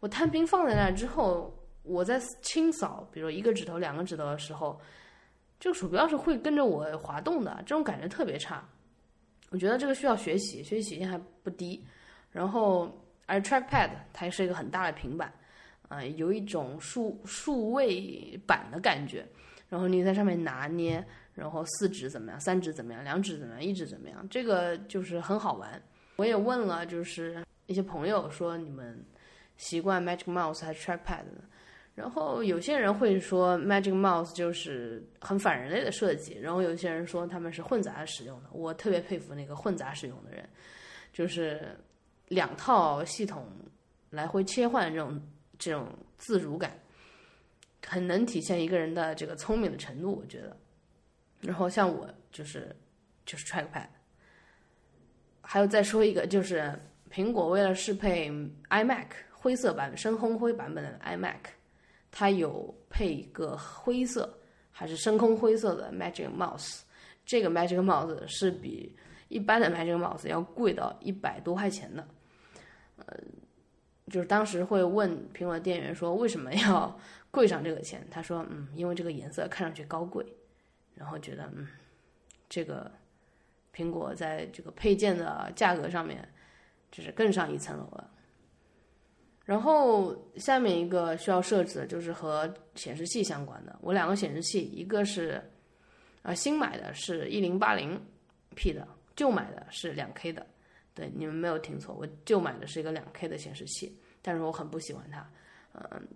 [0.00, 4.78] 我摊平放在那儿之后，我在清扫，比如一个指头、两个指头的时候，
[5.58, 8.62] 这个鼠标是会跟着我滑动的，这种感觉特别差。
[9.48, 11.82] 我觉得这个需要学习，学习曲线还不低。
[12.30, 12.92] 然后，
[13.24, 15.32] 而 Trackpad 它是一个很大的平板，
[15.88, 19.26] 啊，有一种数数位板的感觉。
[19.70, 21.02] 然后你在上面拿捏，
[21.36, 25.80] 然后四指怎么样，三指怎么样，两指怎么样，一指怎么样，这个就是很好玩。
[26.16, 29.04] 我也问了，就是一些朋友说，你们
[29.58, 31.24] 习惯 Magic Mouse 还是 Trackpad？
[31.94, 38.48] 然后有些人会说 Magic Mouse 就是很反人类的设计，然后有些人说他们是混杂使用的。
[38.52, 40.48] 我特别佩服那个混杂使用的人，
[41.12, 41.76] 就是
[42.28, 43.46] 两套系统
[44.08, 45.20] 来回切换这种
[45.58, 46.78] 这种自如感，
[47.86, 50.56] 很能体现一个人的这个聪明的程度，我觉得。
[51.40, 52.74] 然后像我就是
[53.24, 53.88] 就是 Trackpad，
[55.40, 56.72] 还有再说一个就是
[57.10, 58.30] 苹果为了适配
[58.70, 61.36] iMac 灰色版深空灰版本的 iMac。
[62.18, 64.38] 它有配一个灰色
[64.70, 66.80] 还是深空灰色的 Magic Mouse，
[67.26, 68.96] 这个 Magic Mouse 是比
[69.28, 72.08] 一般的 Magic Mouse 要贵到一百多块钱的。
[72.96, 73.18] 呃，
[74.10, 76.98] 就是当时会问苹果的店员说为什么要
[77.30, 80.24] 贵上这个钱，他说嗯，因为这个颜色看上去高贵，
[80.96, 81.68] 然后觉得嗯，
[82.48, 82.90] 这个
[83.72, 86.28] 苹果在这个配件的价格上面
[86.90, 88.10] 就是更上一层楼了。
[89.44, 93.78] 然后下面一个需要设置的就是和显示器相关的。
[93.80, 95.40] 我两个显示器，一个是
[96.22, 97.96] 啊新买的是一零八零
[98.56, 100.44] P 的，旧买的是两 K 的。
[100.94, 105.30] 对，你们没有听错，我旧买的是一个两 K 的显示器，但是我很不喜欢它，
[105.74, 106.08] 嗯，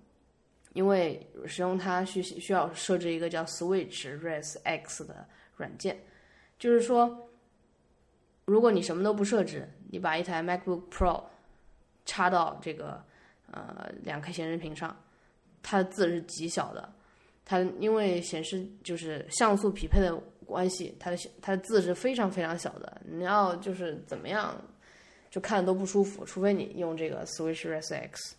[0.72, 5.98] 因为使用它需需要设置一个叫 Switch Res X 的软件，
[6.58, 7.28] 就是说，
[8.44, 11.24] 如果你什么都不设置，你把一台 MacBook Pro
[12.04, 13.04] 插到这个。
[13.52, 14.96] 呃，两 K 显示屏上，
[15.60, 16.88] 它的字是极小的，
[17.44, 23.00] 它因为显示就是像素匹配的关系，它的它的字是非常非常小的。
[23.04, 24.54] 你要就是怎么样，
[25.32, 28.36] 就看都不舒服，除非你用这个 Switch Res X。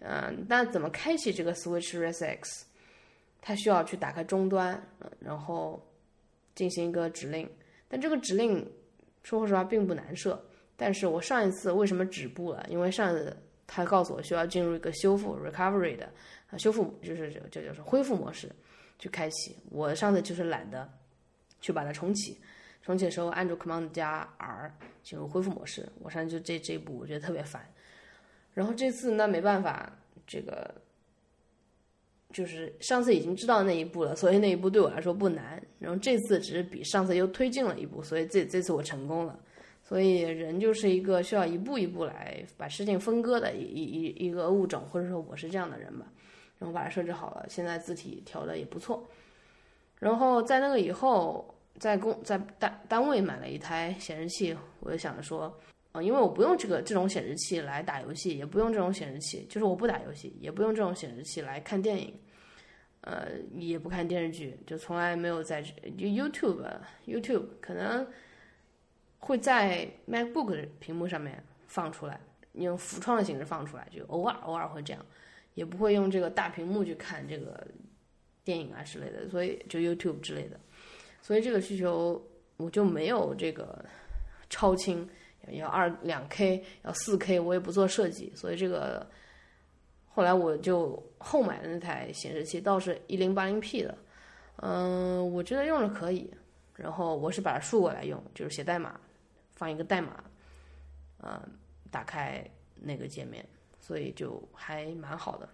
[0.00, 2.66] 嗯，那怎么开启这个 Switch Res X？
[3.40, 4.80] 它需要去打开终端，
[5.20, 5.84] 然后
[6.54, 7.48] 进行一个指令。
[7.88, 8.66] 但这个指令
[9.22, 10.42] 说实话并不难设。
[10.76, 12.66] 但是我上一次为什么止步了？
[12.68, 13.36] 因为上次。
[13.68, 16.08] 他告诉我需要进入一个修复 （recovery） 的
[16.48, 18.48] 啊，修复就是这这叫做恢复模式
[18.96, 19.56] 去开启。
[19.70, 20.88] 我上次就是懒得
[21.60, 22.40] 去把它重启，
[22.80, 25.84] 重启的时候按住 Command 加 R 进入恢复模式。
[25.98, 27.68] 我上次就这这一步我觉得特别烦。
[28.56, 29.92] 然后这次那没办法，
[30.26, 30.74] 这个
[32.32, 35.62] 就是上次已经知道那一步了，所以那一步对我来说不难。
[35.78, 39.38] 然后这次只是比上次又推进了一步，所以这这次我成功了。
[39.82, 46.06] 所以人就是一个需要一步一步来把事情分割的一一一一个物种，或者说我是这样的人吧。
[46.58, 49.06] 然后把它设置好了，现在字体调的也不错。
[49.98, 55.54] 然后在那个以后，在公在单单位买了一台显示器，我就想着说，
[55.96, 62.14] 啊，因为我不用这个这种显示器来打游戏，也不用这种显示器，就是我不打游戏，也不用这种显示器来看电影，
[63.00, 66.62] 呃，也不看电视剧，就从来没有在就 YouTube
[67.06, 68.06] YouTube 可能。
[69.18, 72.20] 会在 MacBook 的屏幕上面放出来，
[72.52, 75.04] 用浮窗的形式放出来，就偶尔偶尔会这样，
[75.54, 77.66] 也不会用这个大屏幕去看这个
[78.44, 80.60] 电影啊之类的，所以就 YouTube 之类的，
[81.22, 82.24] 所以这个需求
[82.56, 83.84] 我就没有这个
[84.48, 85.08] 超清，
[85.52, 89.06] 要二两 K，要四 K，我也不做设计，所以这个
[90.08, 93.96] 后来我就后买的那台显示器倒是一零八零 P 的，
[94.56, 96.30] 嗯，我觉得用着可以。
[96.74, 99.00] 然后我是把它竖过来用，就是写代码，
[99.54, 100.22] 放一个代码，
[101.16, 101.40] 呃，
[101.90, 103.42] 打开那个界面，
[103.80, 105.48] 所以就还蛮好的。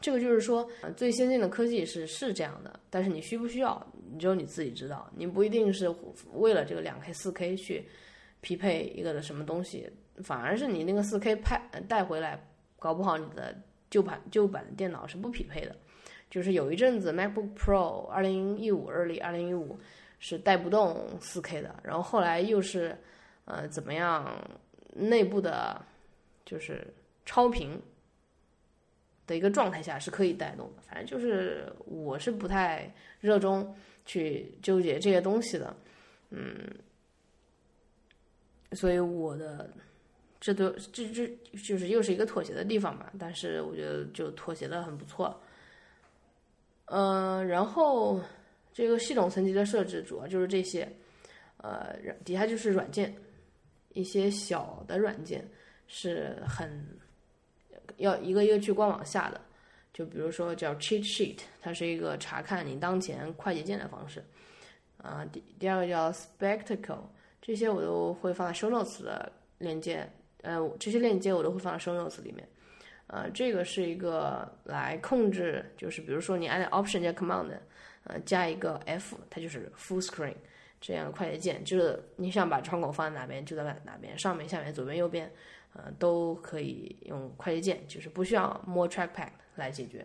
[0.00, 3.80] 这个就是说，最先进的科技是是这样的，但是你需不需要，
[4.18, 5.08] 只有你自己知道。
[5.14, 5.88] 你不一定是
[6.32, 7.86] 为了这个两 K、四 K 去
[8.40, 9.90] 匹配一个的什么东西，
[10.22, 12.42] 反而是你那个四 K 拍带回来，
[12.78, 13.54] 搞不好你的
[13.90, 15.74] 旧版旧版的电脑是不匹配的。
[16.30, 19.78] 就是有一阵子 MacBook Pro 二零一五 Early 二零一五。
[20.22, 22.94] 是带不动 4K 的，然后后来又是，
[23.46, 24.38] 呃，怎么样？
[24.92, 25.82] 内部的，
[26.44, 26.86] 就是
[27.24, 27.80] 超频
[29.26, 30.82] 的一个状态下是可以带动的。
[30.82, 33.74] 反正就是我是不太热衷
[34.04, 35.74] 去纠结这些东西的，
[36.28, 36.54] 嗯，
[38.72, 39.70] 所以我的
[40.40, 43.12] 这都这这就是又是一个妥协的地方吧。
[43.18, 45.40] 但是我觉得就妥协的很不错，
[46.86, 48.20] 嗯，然后。
[48.72, 50.88] 这个系统层级的设置主要就是这些，
[51.56, 53.12] 呃，底下就是软件，
[53.92, 55.46] 一些小的软件
[55.88, 56.70] 是很
[57.96, 59.40] 要一个一个去官网下的，
[59.92, 64.24] 就比如说叫 Cheat Sheet，它是一个查看你当前快捷键的方式，
[64.98, 67.02] 啊，第第二个叫 Spectacle，
[67.50, 70.08] 这些我都会放在 Show Notes 的链接，
[70.42, 72.48] 呃，这些链接我都会放在 Show Notes 里面，
[73.08, 77.50] 呃，这个是一个来控制，就是比如说你按 Option 加 Command。
[78.04, 80.34] 呃，加一个 F，它就是 Full Screen
[80.80, 85.30] 这样的快捷键，就是你想把窗口放在哪边就在哪哪边，上面、下面、左边、右边，
[85.74, 90.04] 呃，都可以用快捷键，就是不需要摸 Trackpad 来解决。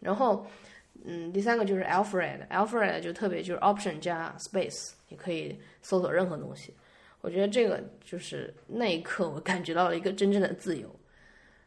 [0.00, 0.46] 然后，
[1.02, 6.74] 嗯，第三个就是 Alfred，Alfred 就特别就是 Option 加 Space，你可以搜索任何东西。
[7.20, 10.88] 我觉得这个就是那一刻我感觉到了一个真正的自由。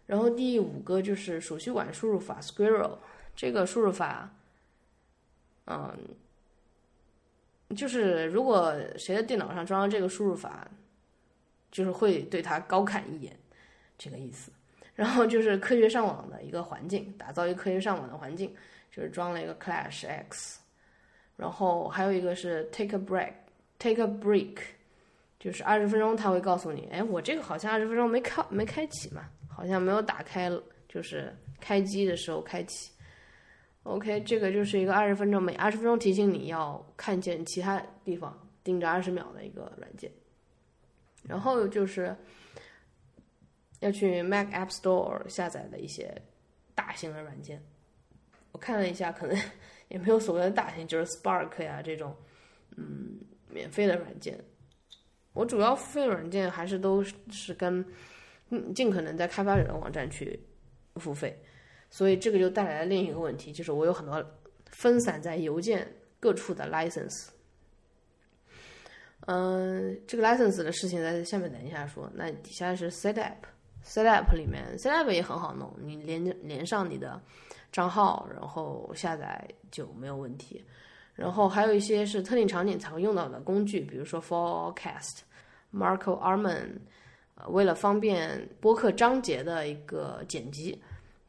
[0.06, 2.98] 然后第五个就是鼠须管输入法 Squirrel，
[3.36, 4.34] 这个输入法。
[5.66, 5.98] 嗯，
[7.76, 10.66] 就是如果谁的电脑上装了这个输入法，
[11.70, 13.38] 就是会对他高看一眼，
[13.98, 14.50] 这个意思。
[14.96, 18.56] 然后就是科学上网的一个环境，打造一个科学上网的环境，
[18.98, 20.60] 就是装了一个 Clash X。
[21.36, 24.58] 然后还有一个是 Take a Break，Take a Break，
[25.40, 30.52] 就是二十分钟他会告诉你，哎，我这个好像二十分钟没开没开启嘛，好像没有打开，
[30.90, 32.92] 就是开机的时候开启。
[33.84, 40.12] OK，这个就是一个二十分钟，每二十分钟提醒你要看见其他地方，盯着二十秒的一个软件。
[41.24, 42.16] 然后就是
[43.80, 46.20] 要去 Mac App Store 下载的一些
[46.74, 47.64] 大型的软件。
[48.58, 49.38] 我看了一下，可能
[49.88, 52.16] 也没有所谓的大型，就是 Spark 呀这种，
[52.76, 54.44] 嗯，免费的软件。
[55.34, 57.86] 我主要付费软件还是都是跟
[58.74, 60.40] 尽可能在开发者的网站去
[60.96, 61.40] 付费。
[61.92, 64.26] 所以这个就带来了另一个问题，就是我有很多
[64.72, 65.88] 分散在邮件
[66.20, 67.28] 各处的 license。
[69.28, 72.12] 嗯，这个 license 的事情在下面等一下说。
[72.16, 77.22] 那底下是 setup，setup 里面 setup 也很好弄，你连连上你的
[77.72, 80.64] 账号，然后下载就没有问题。
[81.16, 85.22] 然后还有一些是特定场景才会用到的工具，比如说 forecast、
[85.74, 86.70] Marco Arman，
[87.36, 90.80] 呃，为了方便播客章节的一个剪辑。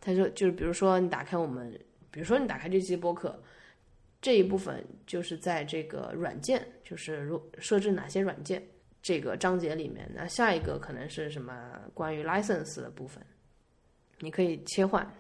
[0.01, 1.73] 他说，就是比如说你打开我们，
[2.11, 3.43] 比如说你打开这期播客，
[4.21, 8.63] 这一部分就是在这个软件，就是如设置哪些软件
[9.03, 10.09] 这个章节里面。
[10.15, 13.25] 那下一个可能是什么关于 license 的部分，
[14.21, 15.11] 你可以切换，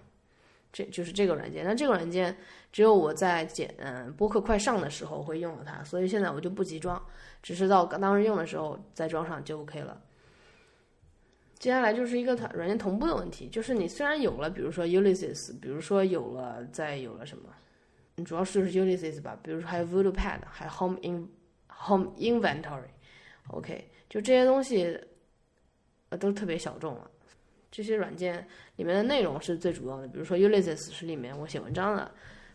[0.78, 1.64] 这就是这个软件。
[1.64, 2.36] 那这个软件
[2.70, 7.04] 只有我在剪嗯播客快上的时候会用到它，所以现在我就不急装，
[7.42, 10.00] 只是到当时用的时候再装上就 OK 了。
[11.58, 17.52] 接下来就是一个它软件同步的问题，就是你虽然有了，比如说 Ulysses，比如说有了，再有了什么，
[18.24, 21.28] 主要是就是 Ulysses 吧，比如说还有 Voodoo Pad，还有 Home In
[21.66, 24.96] Home Inventory，OK，就这些东西，
[26.10, 27.10] 呃，都特别小众了。
[27.70, 28.46] 这些软件
[28.76, 32.10] 里面的内容是最主要的，比如说 Ulysses 是里面我写文章的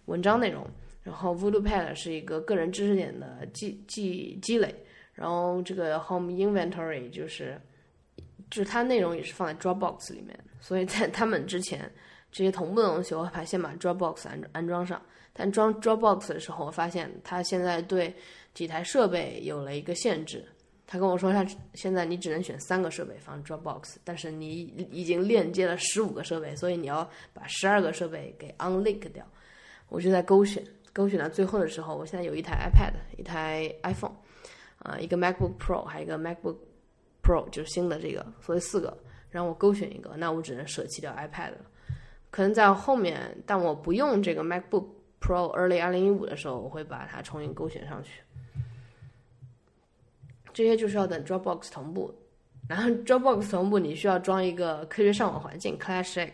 [0.05, 0.65] 文章内容，
[1.03, 4.73] 然后 Voodoo Pad 是一个个人知识点的积积积累，
[5.13, 7.59] 然后这个 Home Inventory 就是。
[8.49, 11.91] 就是它内容也是放在 Dropbox 里面，所以在他们之前
[12.31, 15.01] 这些同步的东西，我还先把 Dropbox 安安装上。
[15.33, 18.13] 但装 Dropbox 的时候，我发现它现在对
[18.53, 20.45] 几台设备有了一个限制，
[20.93, 24.59] 他跟我说，他现在你只能选三个设备放 Dropbox，但是你
[24.91, 29.25] 已经链接了十五个设备，所以你要把十二个设备给 unlink 掉。
[29.89, 30.63] 我就在勾选，
[30.93, 34.13] 勾选到最后的时候，我现在有一台 iPad，一台 iPhone，
[34.77, 36.57] 啊，一个 MacBook Pro，还有一个 MacBook
[37.23, 38.95] Pro，就是新的这个，所以四个，
[39.31, 41.57] 让我勾选一个，那我只能舍弃掉 iPad 了。
[42.29, 44.85] 可能在后面，但我不用这个 MacBook
[45.19, 48.21] Pro Early 二零一五的时候，我会把它重新勾选上去。
[50.53, 52.13] 这些就是要等 Dropbox 同步，
[52.67, 56.31] 然后 Dropbox 同步，你需要装一个科学上网环境 ClashX，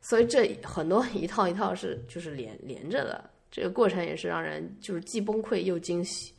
[0.00, 6.32] 所以这很多一套一套是就是连连着的，这个过程也是让人就是既崩溃又惊喜，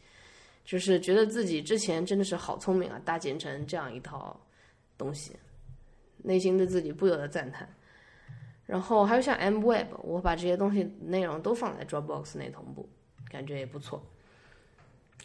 [0.63, 4.39] 就是觉得自己之前真的是好聪明啊，搭建成这样一套
[4.97, 5.35] 东西，
[6.17, 7.67] 内心对自己不由得赞叹。
[8.65, 12.87] 然后还有像 MWeb，我把这些东西内容都放在 Dropbox 内同步，
[13.29, 14.01] 感觉也不错。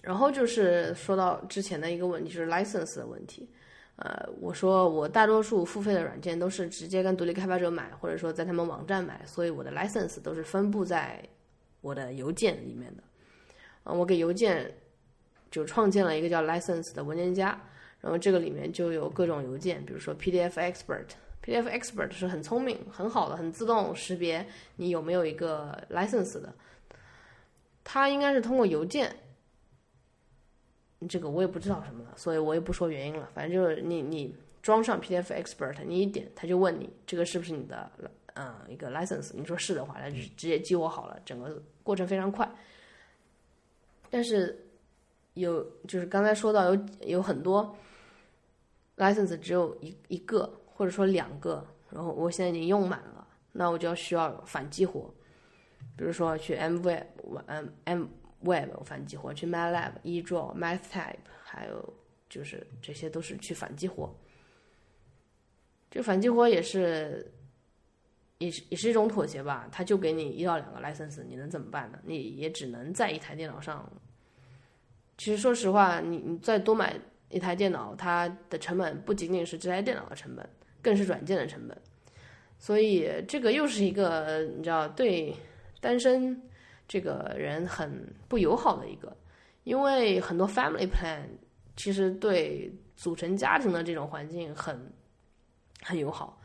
[0.02, 3.48] 然后就是说到之前的一个问题，就是 license 的问题。
[3.96, 11.20] 呃，我说我大多数付费的软件都是直接跟独立开发者买，或者说在他们网站买，所以我的 license 都是分布在
[11.80, 13.02] 我的邮件里面的。
[13.82, 14.72] 呃，我给邮件
[15.50, 17.60] 就创建了一个叫 license 的文件夹，
[18.00, 21.06] 然后这个里面就有各种邮件，比如说 PDF Expert。
[21.42, 24.46] PDF Expert 是很聪明、很好的、很自动识别
[24.76, 26.54] 你有没有一个 license 的。
[27.82, 29.12] 它应该是通过邮件。
[31.06, 33.30] 这个我也不知道什么了，所以我也不说原因了。
[33.32, 37.88] 反正就是你你装上 PDF Expert，你一点他就问你这个是不是你的
[38.34, 42.50] 嗯一个 license，你说是的话，他就直接激活好了，整个过程非常快。
[44.10, 44.66] 但是
[45.34, 47.76] 有就是刚才说到有有很多
[48.96, 55.08] license 只有一一个或者说两个，然后我现在已经用满了，那我就要需要反激活，
[55.96, 57.06] 比如说去 M V
[57.46, 58.06] M M。
[58.40, 61.94] Web 反激活，去 MATLAB、eDraw、MathType，还有
[62.28, 64.14] 就是这些都是去反激活。
[65.90, 67.32] 这反激活也是，
[68.38, 69.68] 也是也是一种妥协吧。
[69.72, 71.98] 他就给你一到两个 license，你能怎么办呢？
[72.04, 73.90] 你也只能在一台电脑上。
[75.16, 76.94] 其实说实话，你你再多买
[77.30, 80.48] 一台电脑，它的成本不仅仅是这台电脑的成本，
[80.80, 81.76] 更是软件的成本。
[82.56, 85.34] 所以这个又是一个你知道对
[85.80, 86.40] 单身。
[86.88, 89.14] 这个人很不友好的一个，
[89.64, 91.20] 因为很多 family plan
[91.76, 94.90] 其实对组成家庭的这种环境很
[95.82, 96.40] 很友好，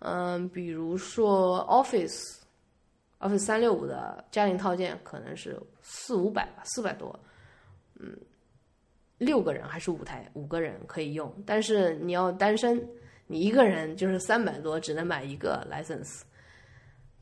[0.00, 2.40] 嗯，比如说 Office
[3.18, 7.18] Office 三六五的家庭套件可能是四五百吧，四百多，
[7.98, 8.14] 嗯，
[9.16, 12.86] 六个人还是五台五个人可以用，但是你要单身，
[13.26, 16.20] 你一个人就是三百多，只能买一个 license，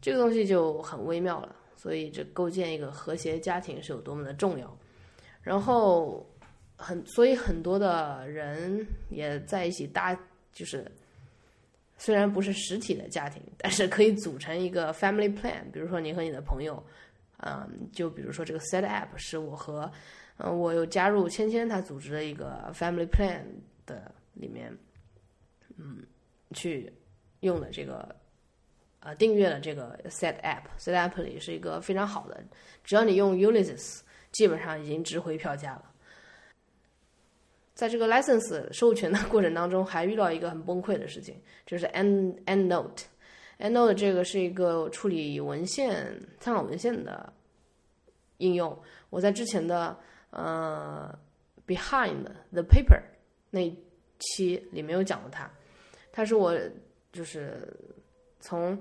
[0.00, 1.54] 这个东西就很微妙了。
[1.84, 4.74] 所以，这构建一个和谐家庭是有多么的重要。
[5.42, 6.26] 然后，
[6.76, 10.18] 很所以很多的人也在一起搭，
[10.50, 10.90] 就是
[11.98, 15.70] 虽然不是实体的家庭，但是可以组成一个 family plan。
[15.74, 16.82] 比如说，你和你的朋友，
[17.42, 19.92] 嗯，就比如说这个 Set App 是我和
[20.38, 23.42] 嗯，我有加入芊芊他组织的一个 family plan
[23.84, 24.74] 的里面，
[25.76, 26.02] 嗯，
[26.54, 26.90] 去
[27.40, 28.16] 用的这个。
[29.04, 32.42] 呃，订阅了这个 Set App，Set App 里是一个非常好的，
[32.82, 34.00] 只要你用 Unices，
[34.32, 35.84] 基本上已经值回票价了。
[37.74, 41.36] 在这个 license 授权的过程当中，还遇到一个很崩溃的事情，
[41.66, 43.02] 就是 End EndNote。
[43.58, 47.30] EndNote 这个是一个处理文献、参考文献的
[48.38, 48.74] 应用。
[49.10, 49.94] 我在之前的
[50.30, 51.14] 呃
[51.66, 53.02] Behind the Paper
[53.50, 53.68] 那
[54.18, 55.50] 期里面有讲过它，
[56.10, 56.58] 它是我
[57.12, 57.68] 就是。
[58.44, 58.78] 从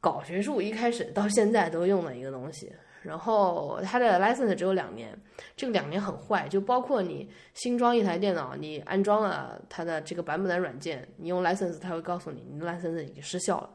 [0.00, 2.70] 搞学术一开始到现在都用的一个东西，
[3.02, 5.18] 然后它的 license 只有两年，
[5.56, 13.70] 这个两年很坏，就包括你新装一台电脑，你安装了它的这个版本的软件，你用 license，它会告诉你你的 license 已经失效了。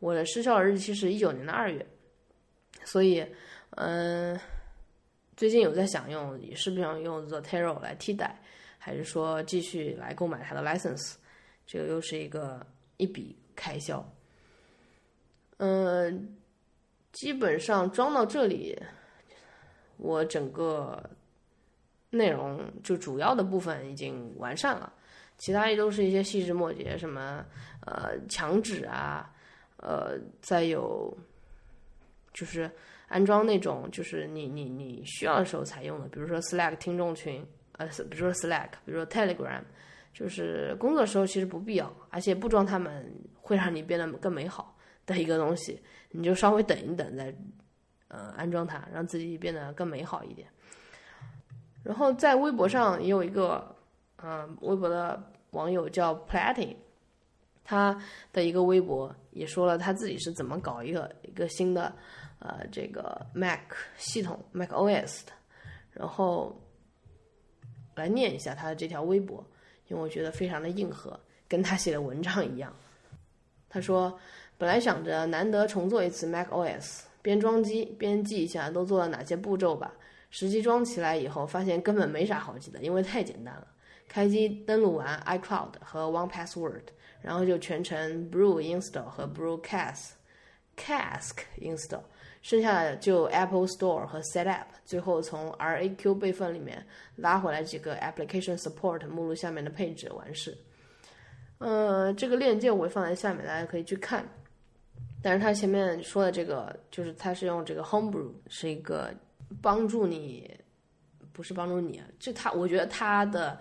[0.00, 1.86] 我的失效的日期是一九年的二月，
[2.84, 3.24] 所以
[3.76, 4.38] 嗯，
[5.36, 8.40] 最近有在想用，是不是要用 Zotero 来替代，
[8.76, 11.14] 还是说继续来购买它的 license？
[11.64, 12.66] 这个又是一个
[12.96, 13.36] 一笔。
[13.60, 14.02] 开销，
[15.58, 16.34] 嗯，
[17.12, 18.74] 基本上装到这里，
[19.98, 20.98] 我整个
[22.08, 24.90] 内容就主要的部分已经完善了，
[25.36, 27.44] 其他也都是一些细枝末节，什么
[27.84, 29.30] 呃墙纸啊，
[29.76, 31.14] 呃，再有
[32.32, 32.70] 就是
[33.08, 39.60] 安装那种就是你你你需要的时候才用的，比如说 Slack 听众群，呃，比如说 Slack，比如说 Telegram。
[40.12, 45.80] 就是工作的时候其实不必要，而且不装它们会让你变得更美好的一个东西，
[46.10, 47.34] 你就稍微等一等再，
[48.08, 50.48] 呃，安装它，让自己变得更美好一点。
[51.82, 53.74] 然后在微博上也有一个，
[54.22, 56.76] 嗯，微博的网友叫 Platy，
[57.64, 57.98] 他
[58.32, 61.94] 的一个微博也说了他自己是怎么搞一个一个新的，
[62.40, 63.60] 呃，这个 Mac
[63.96, 65.32] 系统 Mac OS 的，
[65.92, 66.60] 然后
[67.94, 69.42] 来念一下他的这条微博，
[69.90, 72.74] 因为我觉得非常的硬核，跟他写的文章一样。
[73.68, 74.18] 他说，
[74.56, 79.92] 本来想着难得重做一次 Mac OS，边装机边记一下都做了哪些步骤吧。
[80.30, 83.66] 实际装起来以后，发现根本没啥好记的，因为太简单了。
[84.08, 86.82] 开机登录完 iCloud 和 One Password，
[87.20, 90.10] 然后就全程 brew install 和 brew cask
[90.76, 92.02] cask install，
[92.42, 96.84] 剩下的就 Apple Store 和 Setup，最后从 RAQ 备份里面
[97.16, 100.56] 拉回来几个 Application Support 目录下面的配置，完事。
[101.58, 104.24] 呃，这个链接我会放在下面，大家可以去看。
[105.22, 109.12] 但是它前面说的这个，就是它是用这个 Homebrew，是一个。
[109.60, 110.48] 帮助你，
[111.32, 113.58] 不是帮助你，这它我觉得它的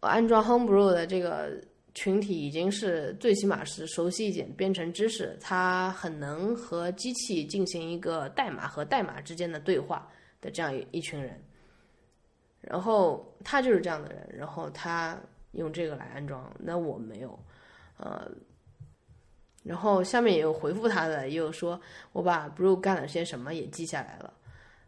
[0.00, 1.60] 安装 Homebrew 的这个
[1.94, 11.40] 群体已经是最起码是熟悉一点编程知识，他很能和机器进行一个代码和代码之间的对话的这样一群人。
[12.60, 15.16] 然后他就是这样的人，然后他
[15.52, 17.38] 用这个来安装，那我没有，
[17.98, 18.28] 呃，
[19.62, 21.80] 然后下面也有回复他的，也有说
[22.12, 24.32] 我把 Brew 干了些什么也记下来了。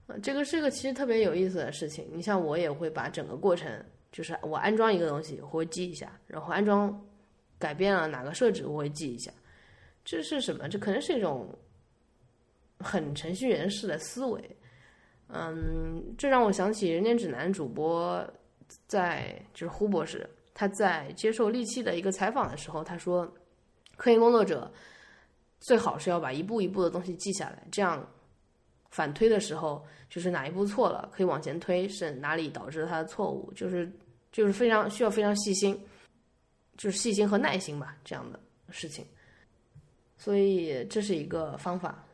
[0.06, 2.08] 呃，这个是个其实特别有意思的事情。
[2.12, 3.70] 你像我也会把整个过程，
[4.16, 7.06] 就是我安装一个东西，我会记一下，然后安装
[7.58, 9.30] 改变了哪个设置，我会记一下。
[10.06, 10.66] 这是什么？
[10.70, 11.46] 这可能是一种
[12.78, 14.56] 很程序员式的思维。
[15.28, 18.26] 嗯，这让我想起《人间指南》主播
[18.86, 23.30] 在就是胡博士他在接受利器的一个采访的时候，他说，
[23.98, 24.72] 科研工作者
[25.60, 28.02] 最好是要把一步一步的东西记下来，这样。
[28.88, 33.92] 反推的时候，就是哪一步错了，可以往前推，是哪里导致他的错误，就是
[34.36, 35.82] 就是非常需要非常细心，
[36.76, 39.02] 就是细心和耐心吧，这样的事情。
[40.18, 42.04] 所以这是一个方法。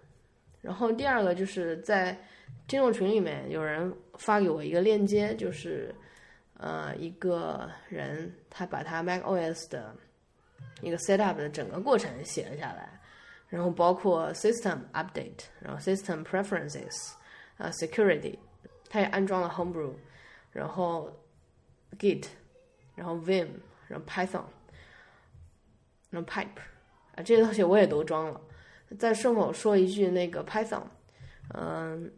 [0.61, 2.17] 然后第二个就是在
[2.69, 5.93] 听众群里面有人发给我一个链接，就是
[6.59, 9.93] 呃一个人他把他 Mac OS 的
[10.81, 13.01] 一个 set up 的整个过程写了下来。
[13.49, 17.15] 然后包括 system update，然后 system preferences，
[17.59, 18.39] 啊 security，
[18.89, 19.93] 他也安装了 Homebrew，
[20.53, 21.13] 然后
[21.99, 22.25] Git，
[22.95, 23.49] 然后 Vim，
[23.89, 24.43] 然后 Python，
[26.11, 26.59] 然后 Pipe，
[27.15, 28.41] 啊这些东西我也都装了。
[28.99, 30.83] 再顺口说一句，那个 Python，
[31.55, 32.11] 嗯，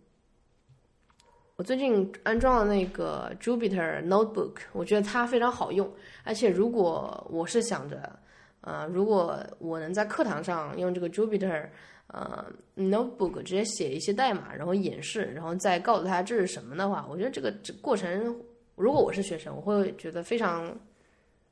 [1.56, 5.92] 我最近安装了那个 Jupyter Notebook，我觉得它非常好用，
[6.24, 8.18] 而且如果我是想着。
[8.66, 11.68] 呃，如果我能在课堂上用这个 Jupyter，
[12.06, 12.42] 呃
[12.76, 18.34] ，Notebook 直接写一些代码，然后演示，然后再告诉他这是什么的话，我觉得这个这过程，
[18.76, 20.76] 如果我是学生，我会觉得非常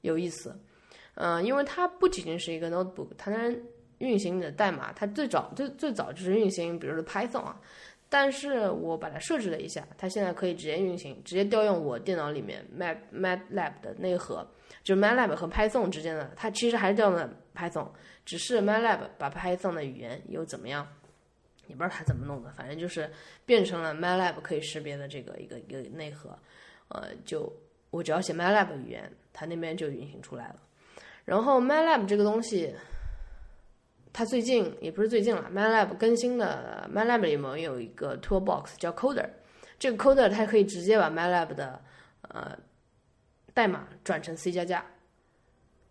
[0.00, 0.58] 有意思。
[1.14, 3.62] 嗯，因为它不仅仅是一个 Notebook，它能
[3.98, 7.60] 运行你的代码，它最早最最早就是运行，比如说 Python 啊。
[8.08, 14.46] 但是我把它设置了一下，它现在可以直接运行，直接调用我电脑里面 Mat Matlab 的内核，
[14.84, 17.88] 就是 Matlab 和 Python 之间的，它其实还是调用的 Python，
[18.26, 20.86] 只是 Matlab 把 Python 的语言又怎么样，
[21.68, 23.10] 也不知道它怎么弄的，反正就是
[23.46, 26.38] 变成了 Matlab 可以识别的这个一个一个内核，
[26.94, 27.52] 呃，就
[27.90, 30.56] 我只要写 Matlab 语言，它那边就运行出来了。
[31.24, 32.74] 然后 Matlab 这个东西。
[34.14, 39.26] 它最近也不是最近了，MATLAB 更新的 MATLAB 里面有一个 Toolbox 叫 Coder，
[39.78, 41.80] 这个 Coder 它可以直接把 MATLAB 的
[42.28, 42.54] 呃
[43.54, 44.84] 代码转成 C 加加，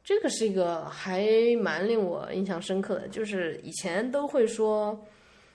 [0.04, 1.26] 这个是一个还
[1.60, 5.04] 蛮令我印象深刻的，就是以前都会说，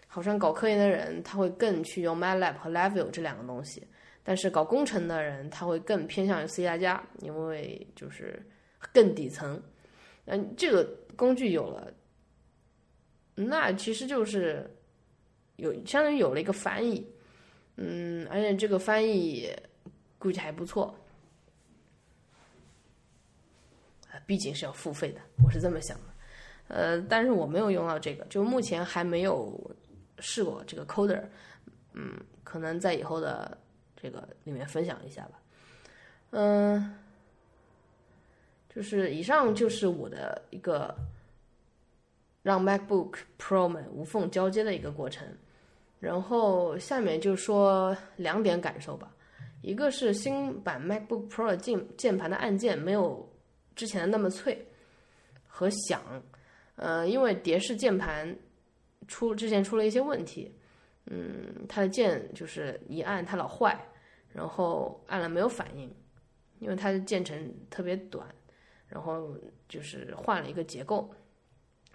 [0.09, 3.87] 好像搞科研的人他会更去用 MATLAB 和 Level 这两个东西，
[4.29, 8.45] 但是搞工程的人他会更偏向于 C 加加，因为就是
[8.93, 9.63] 更底层，
[10.25, 11.93] 嗯，这个工具有了。
[13.37, 14.69] 那其实就是
[15.55, 17.07] 有相当于有了一个翻译，
[17.77, 19.49] 嗯，而且这个翻译
[20.19, 20.93] 估计还不错，
[24.27, 26.05] 毕竟是要付费的，我是这么想的，
[26.67, 29.71] 呃，但是我没有用到这个，就目前还没有
[30.19, 31.23] 试过这个 Coder，
[31.93, 33.57] 嗯，可能在以后的
[33.97, 35.41] 这个里面分享一下吧，
[36.31, 36.95] 嗯，
[38.75, 40.95] 就是以上就是我的一个。
[42.43, 45.27] 让 MacBook Pro 们无缝交接的一个过程，
[45.99, 49.13] 然后下面就说两点感受吧。
[49.63, 53.29] 一个是新版 MacBook Pro 键键盘的按键没有
[53.75, 54.65] 之前的那么脆
[55.49, 56.01] 和响，
[56.77, 58.33] 呃，因为蝶式键盘
[59.09, 60.55] 出之前出了一些问题，
[61.09, 63.79] 嗯，它的键就是一按它老坏，
[64.33, 65.89] 然后按了没有反应，
[66.59, 68.27] 因为它的键程特别短，
[68.89, 69.37] 然后
[69.69, 71.09] 就是换了一个结构，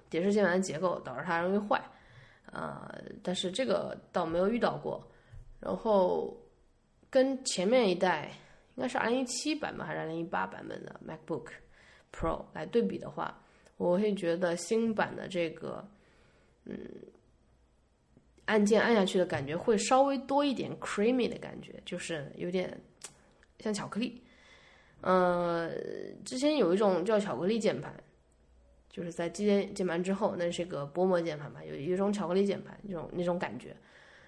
[0.09, 1.83] 叠式键盘的结构导致它容易坏，
[2.53, 2.89] 呃，
[3.21, 5.05] 但是这个倒没有遇到过。
[5.59, 6.35] 然后
[7.09, 8.31] 跟前面一代
[8.75, 11.47] 应该是二零一七版本还是二零一八版本的 MacBook
[12.13, 13.37] Pro 来对比的话，
[13.75, 15.85] 我会觉得新版的这个，
[16.63, 16.79] 嗯。
[18.51, 22.77] 按键按下去的感觉会稍微多一点 creamy 的感觉，就是有点
[23.59, 24.21] 像巧克力。
[24.99, 25.71] 呃，
[26.25, 27.93] 之前有一种叫巧克力键盘，
[28.89, 33.73] 就是在机械键盘之后，那是个薄膜键盘嘛，有一种巧克力键盘那种那种感觉。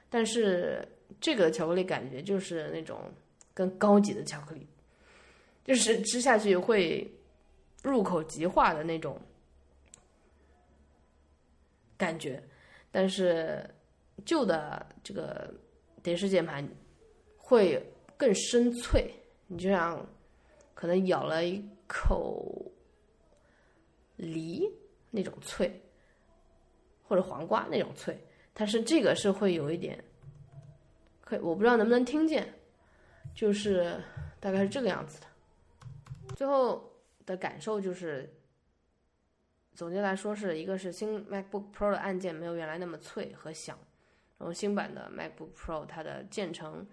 [0.09, 0.87] 但是
[1.19, 3.11] 这个巧克力感觉就是那种
[3.53, 4.65] 更高级的巧克力，
[5.65, 7.05] 就是吃下去会
[7.83, 9.19] 入口即化的那种
[11.97, 12.41] 感觉，
[12.89, 13.69] 但是。
[14.25, 15.53] 旧的这个
[16.01, 16.67] 电视键盘
[17.37, 17.81] 会
[18.17, 19.13] 更深脆，
[19.47, 20.05] 你就像
[20.73, 22.71] 可能咬了一口
[24.15, 24.69] 梨
[25.11, 25.81] 那种脆，
[27.03, 28.17] 或者黄瓜那种脆，
[28.53, 30.03] 但是这个是会有一点，
[31.21, 32.53] 可我不知道能不能听见，
[33.35, 34.01] 就是
[34.39, 35.27] 大概是这个样子的。
[36.35, 36.91] 最后
[37.25, 38.31] 的感受就是。
[39.75, 43.75] 总结来说，是一个是新 MacBook Pro 的按键没有原来那么脆和响。
[44.37, 46.87] 然后新版的 MacBook Pro 它的键程，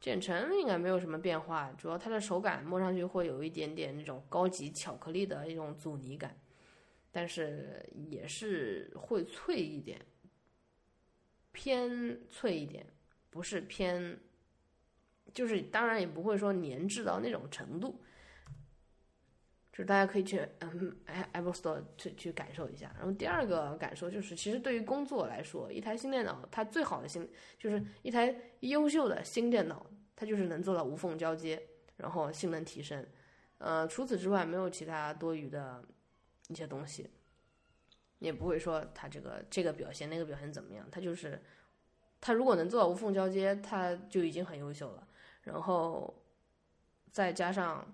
[0.00, 6.38] 键程应该没有什么变化，主要它的手感摸上去会有一点点那种高级巧克力的一种阻尼感，
[7.10, 10.00] 但是也是会脆一点，
[11.52, 12.86] 偏脆一点，
[13.30, 14.18] 不是偏，
[15.32, 18.00] 就是当然也不会说粘滞到那种程度。
[19.74, 20.96] 就是大家可以去嗯
[21.32, 22.94] ，Apple Store 去去感受一下。
[22.96, 31.60] 然后第二个感受就是，其实对于工作来说，一台新电脑它最好的新就是一台优秀的新电脑，它就是能做到无缝交接，
[31.96, 33.04] 然后性能提升。
[33.58, 35.82] 呃，除此之外没有其他多余的
[36.46, 37.10] 一些东西，
[38.20, 40.86] 也不会说它这个这个表现那个表现怎么样。
[40.88, 41.42] 它就是
[42.20, 45.08] 它如果能做到无缝交接，它就已经很优秀了。
[45.42, 46.22] 然后
[47.10, 47.84] 再加上。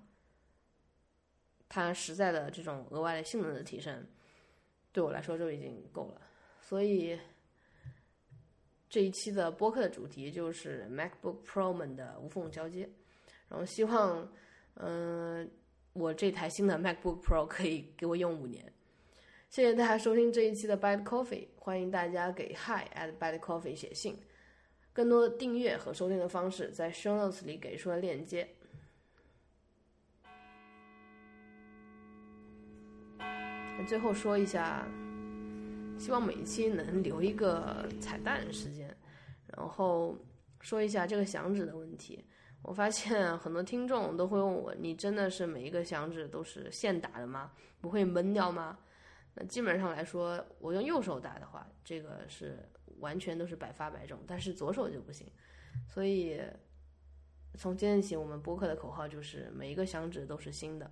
[1.70, 4.04] 它实在的这种额外的性能的提升，
[4.92, 6.20] 对我来说就已经够了。
[6.60, 7.16] 所以
[8.88, 12.90] 这一期的播客的主题就是 MacBook Pro 们的无缝交接。
[13.48, 14.32] 然后希望，
[14.74, 15.48] 嗯，
[15.92, 18.72] 我这台新的 MacBook Pro 可以给我用五年。
[19.48, 24.18] 谢谢大家收听这一期的 Bad Coffee，欢迎大家给 Hi at Bad Coffee 写信。
[24.92, 28.48] 更多的订阅和收听的方式在 Show Notes 里给出了链接。
[33.84, 34.86] 最后说一下，
[35.98, 38.96] 希望每一期能留一个彩蛋时间，
[39.56, 40.16] 然后
[40.60, 42.24] 说一下这个响指的问题。
[42.62, 47.52] 我发现很多听众都会问我：“你真的是每一个响指都是现打的吗？
[47.80, 48.78] 不会闷掉吗？”
[49.34, 52.58] 那基本上来说，我用右手打的话，这个是
[52.98, 55.26] 完全都是百发百中，但是左手就不行。
[55.88, 56.38] 所以
[57.54, 60.90] 从今天起，我们播客的口号就是每一个响指都是新的，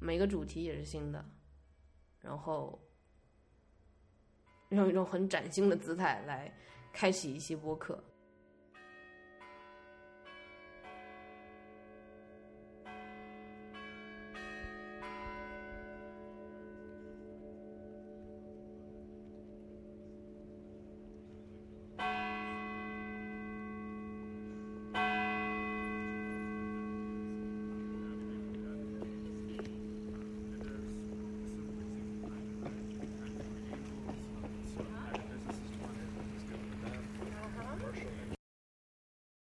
[0.00, 1.24] 每个主题也是新的。
[2.20, 2.78] 然后
[4.70, 6.52] 用一种很崭新的姿态来
[6.92, 8.02] 开启一期播客。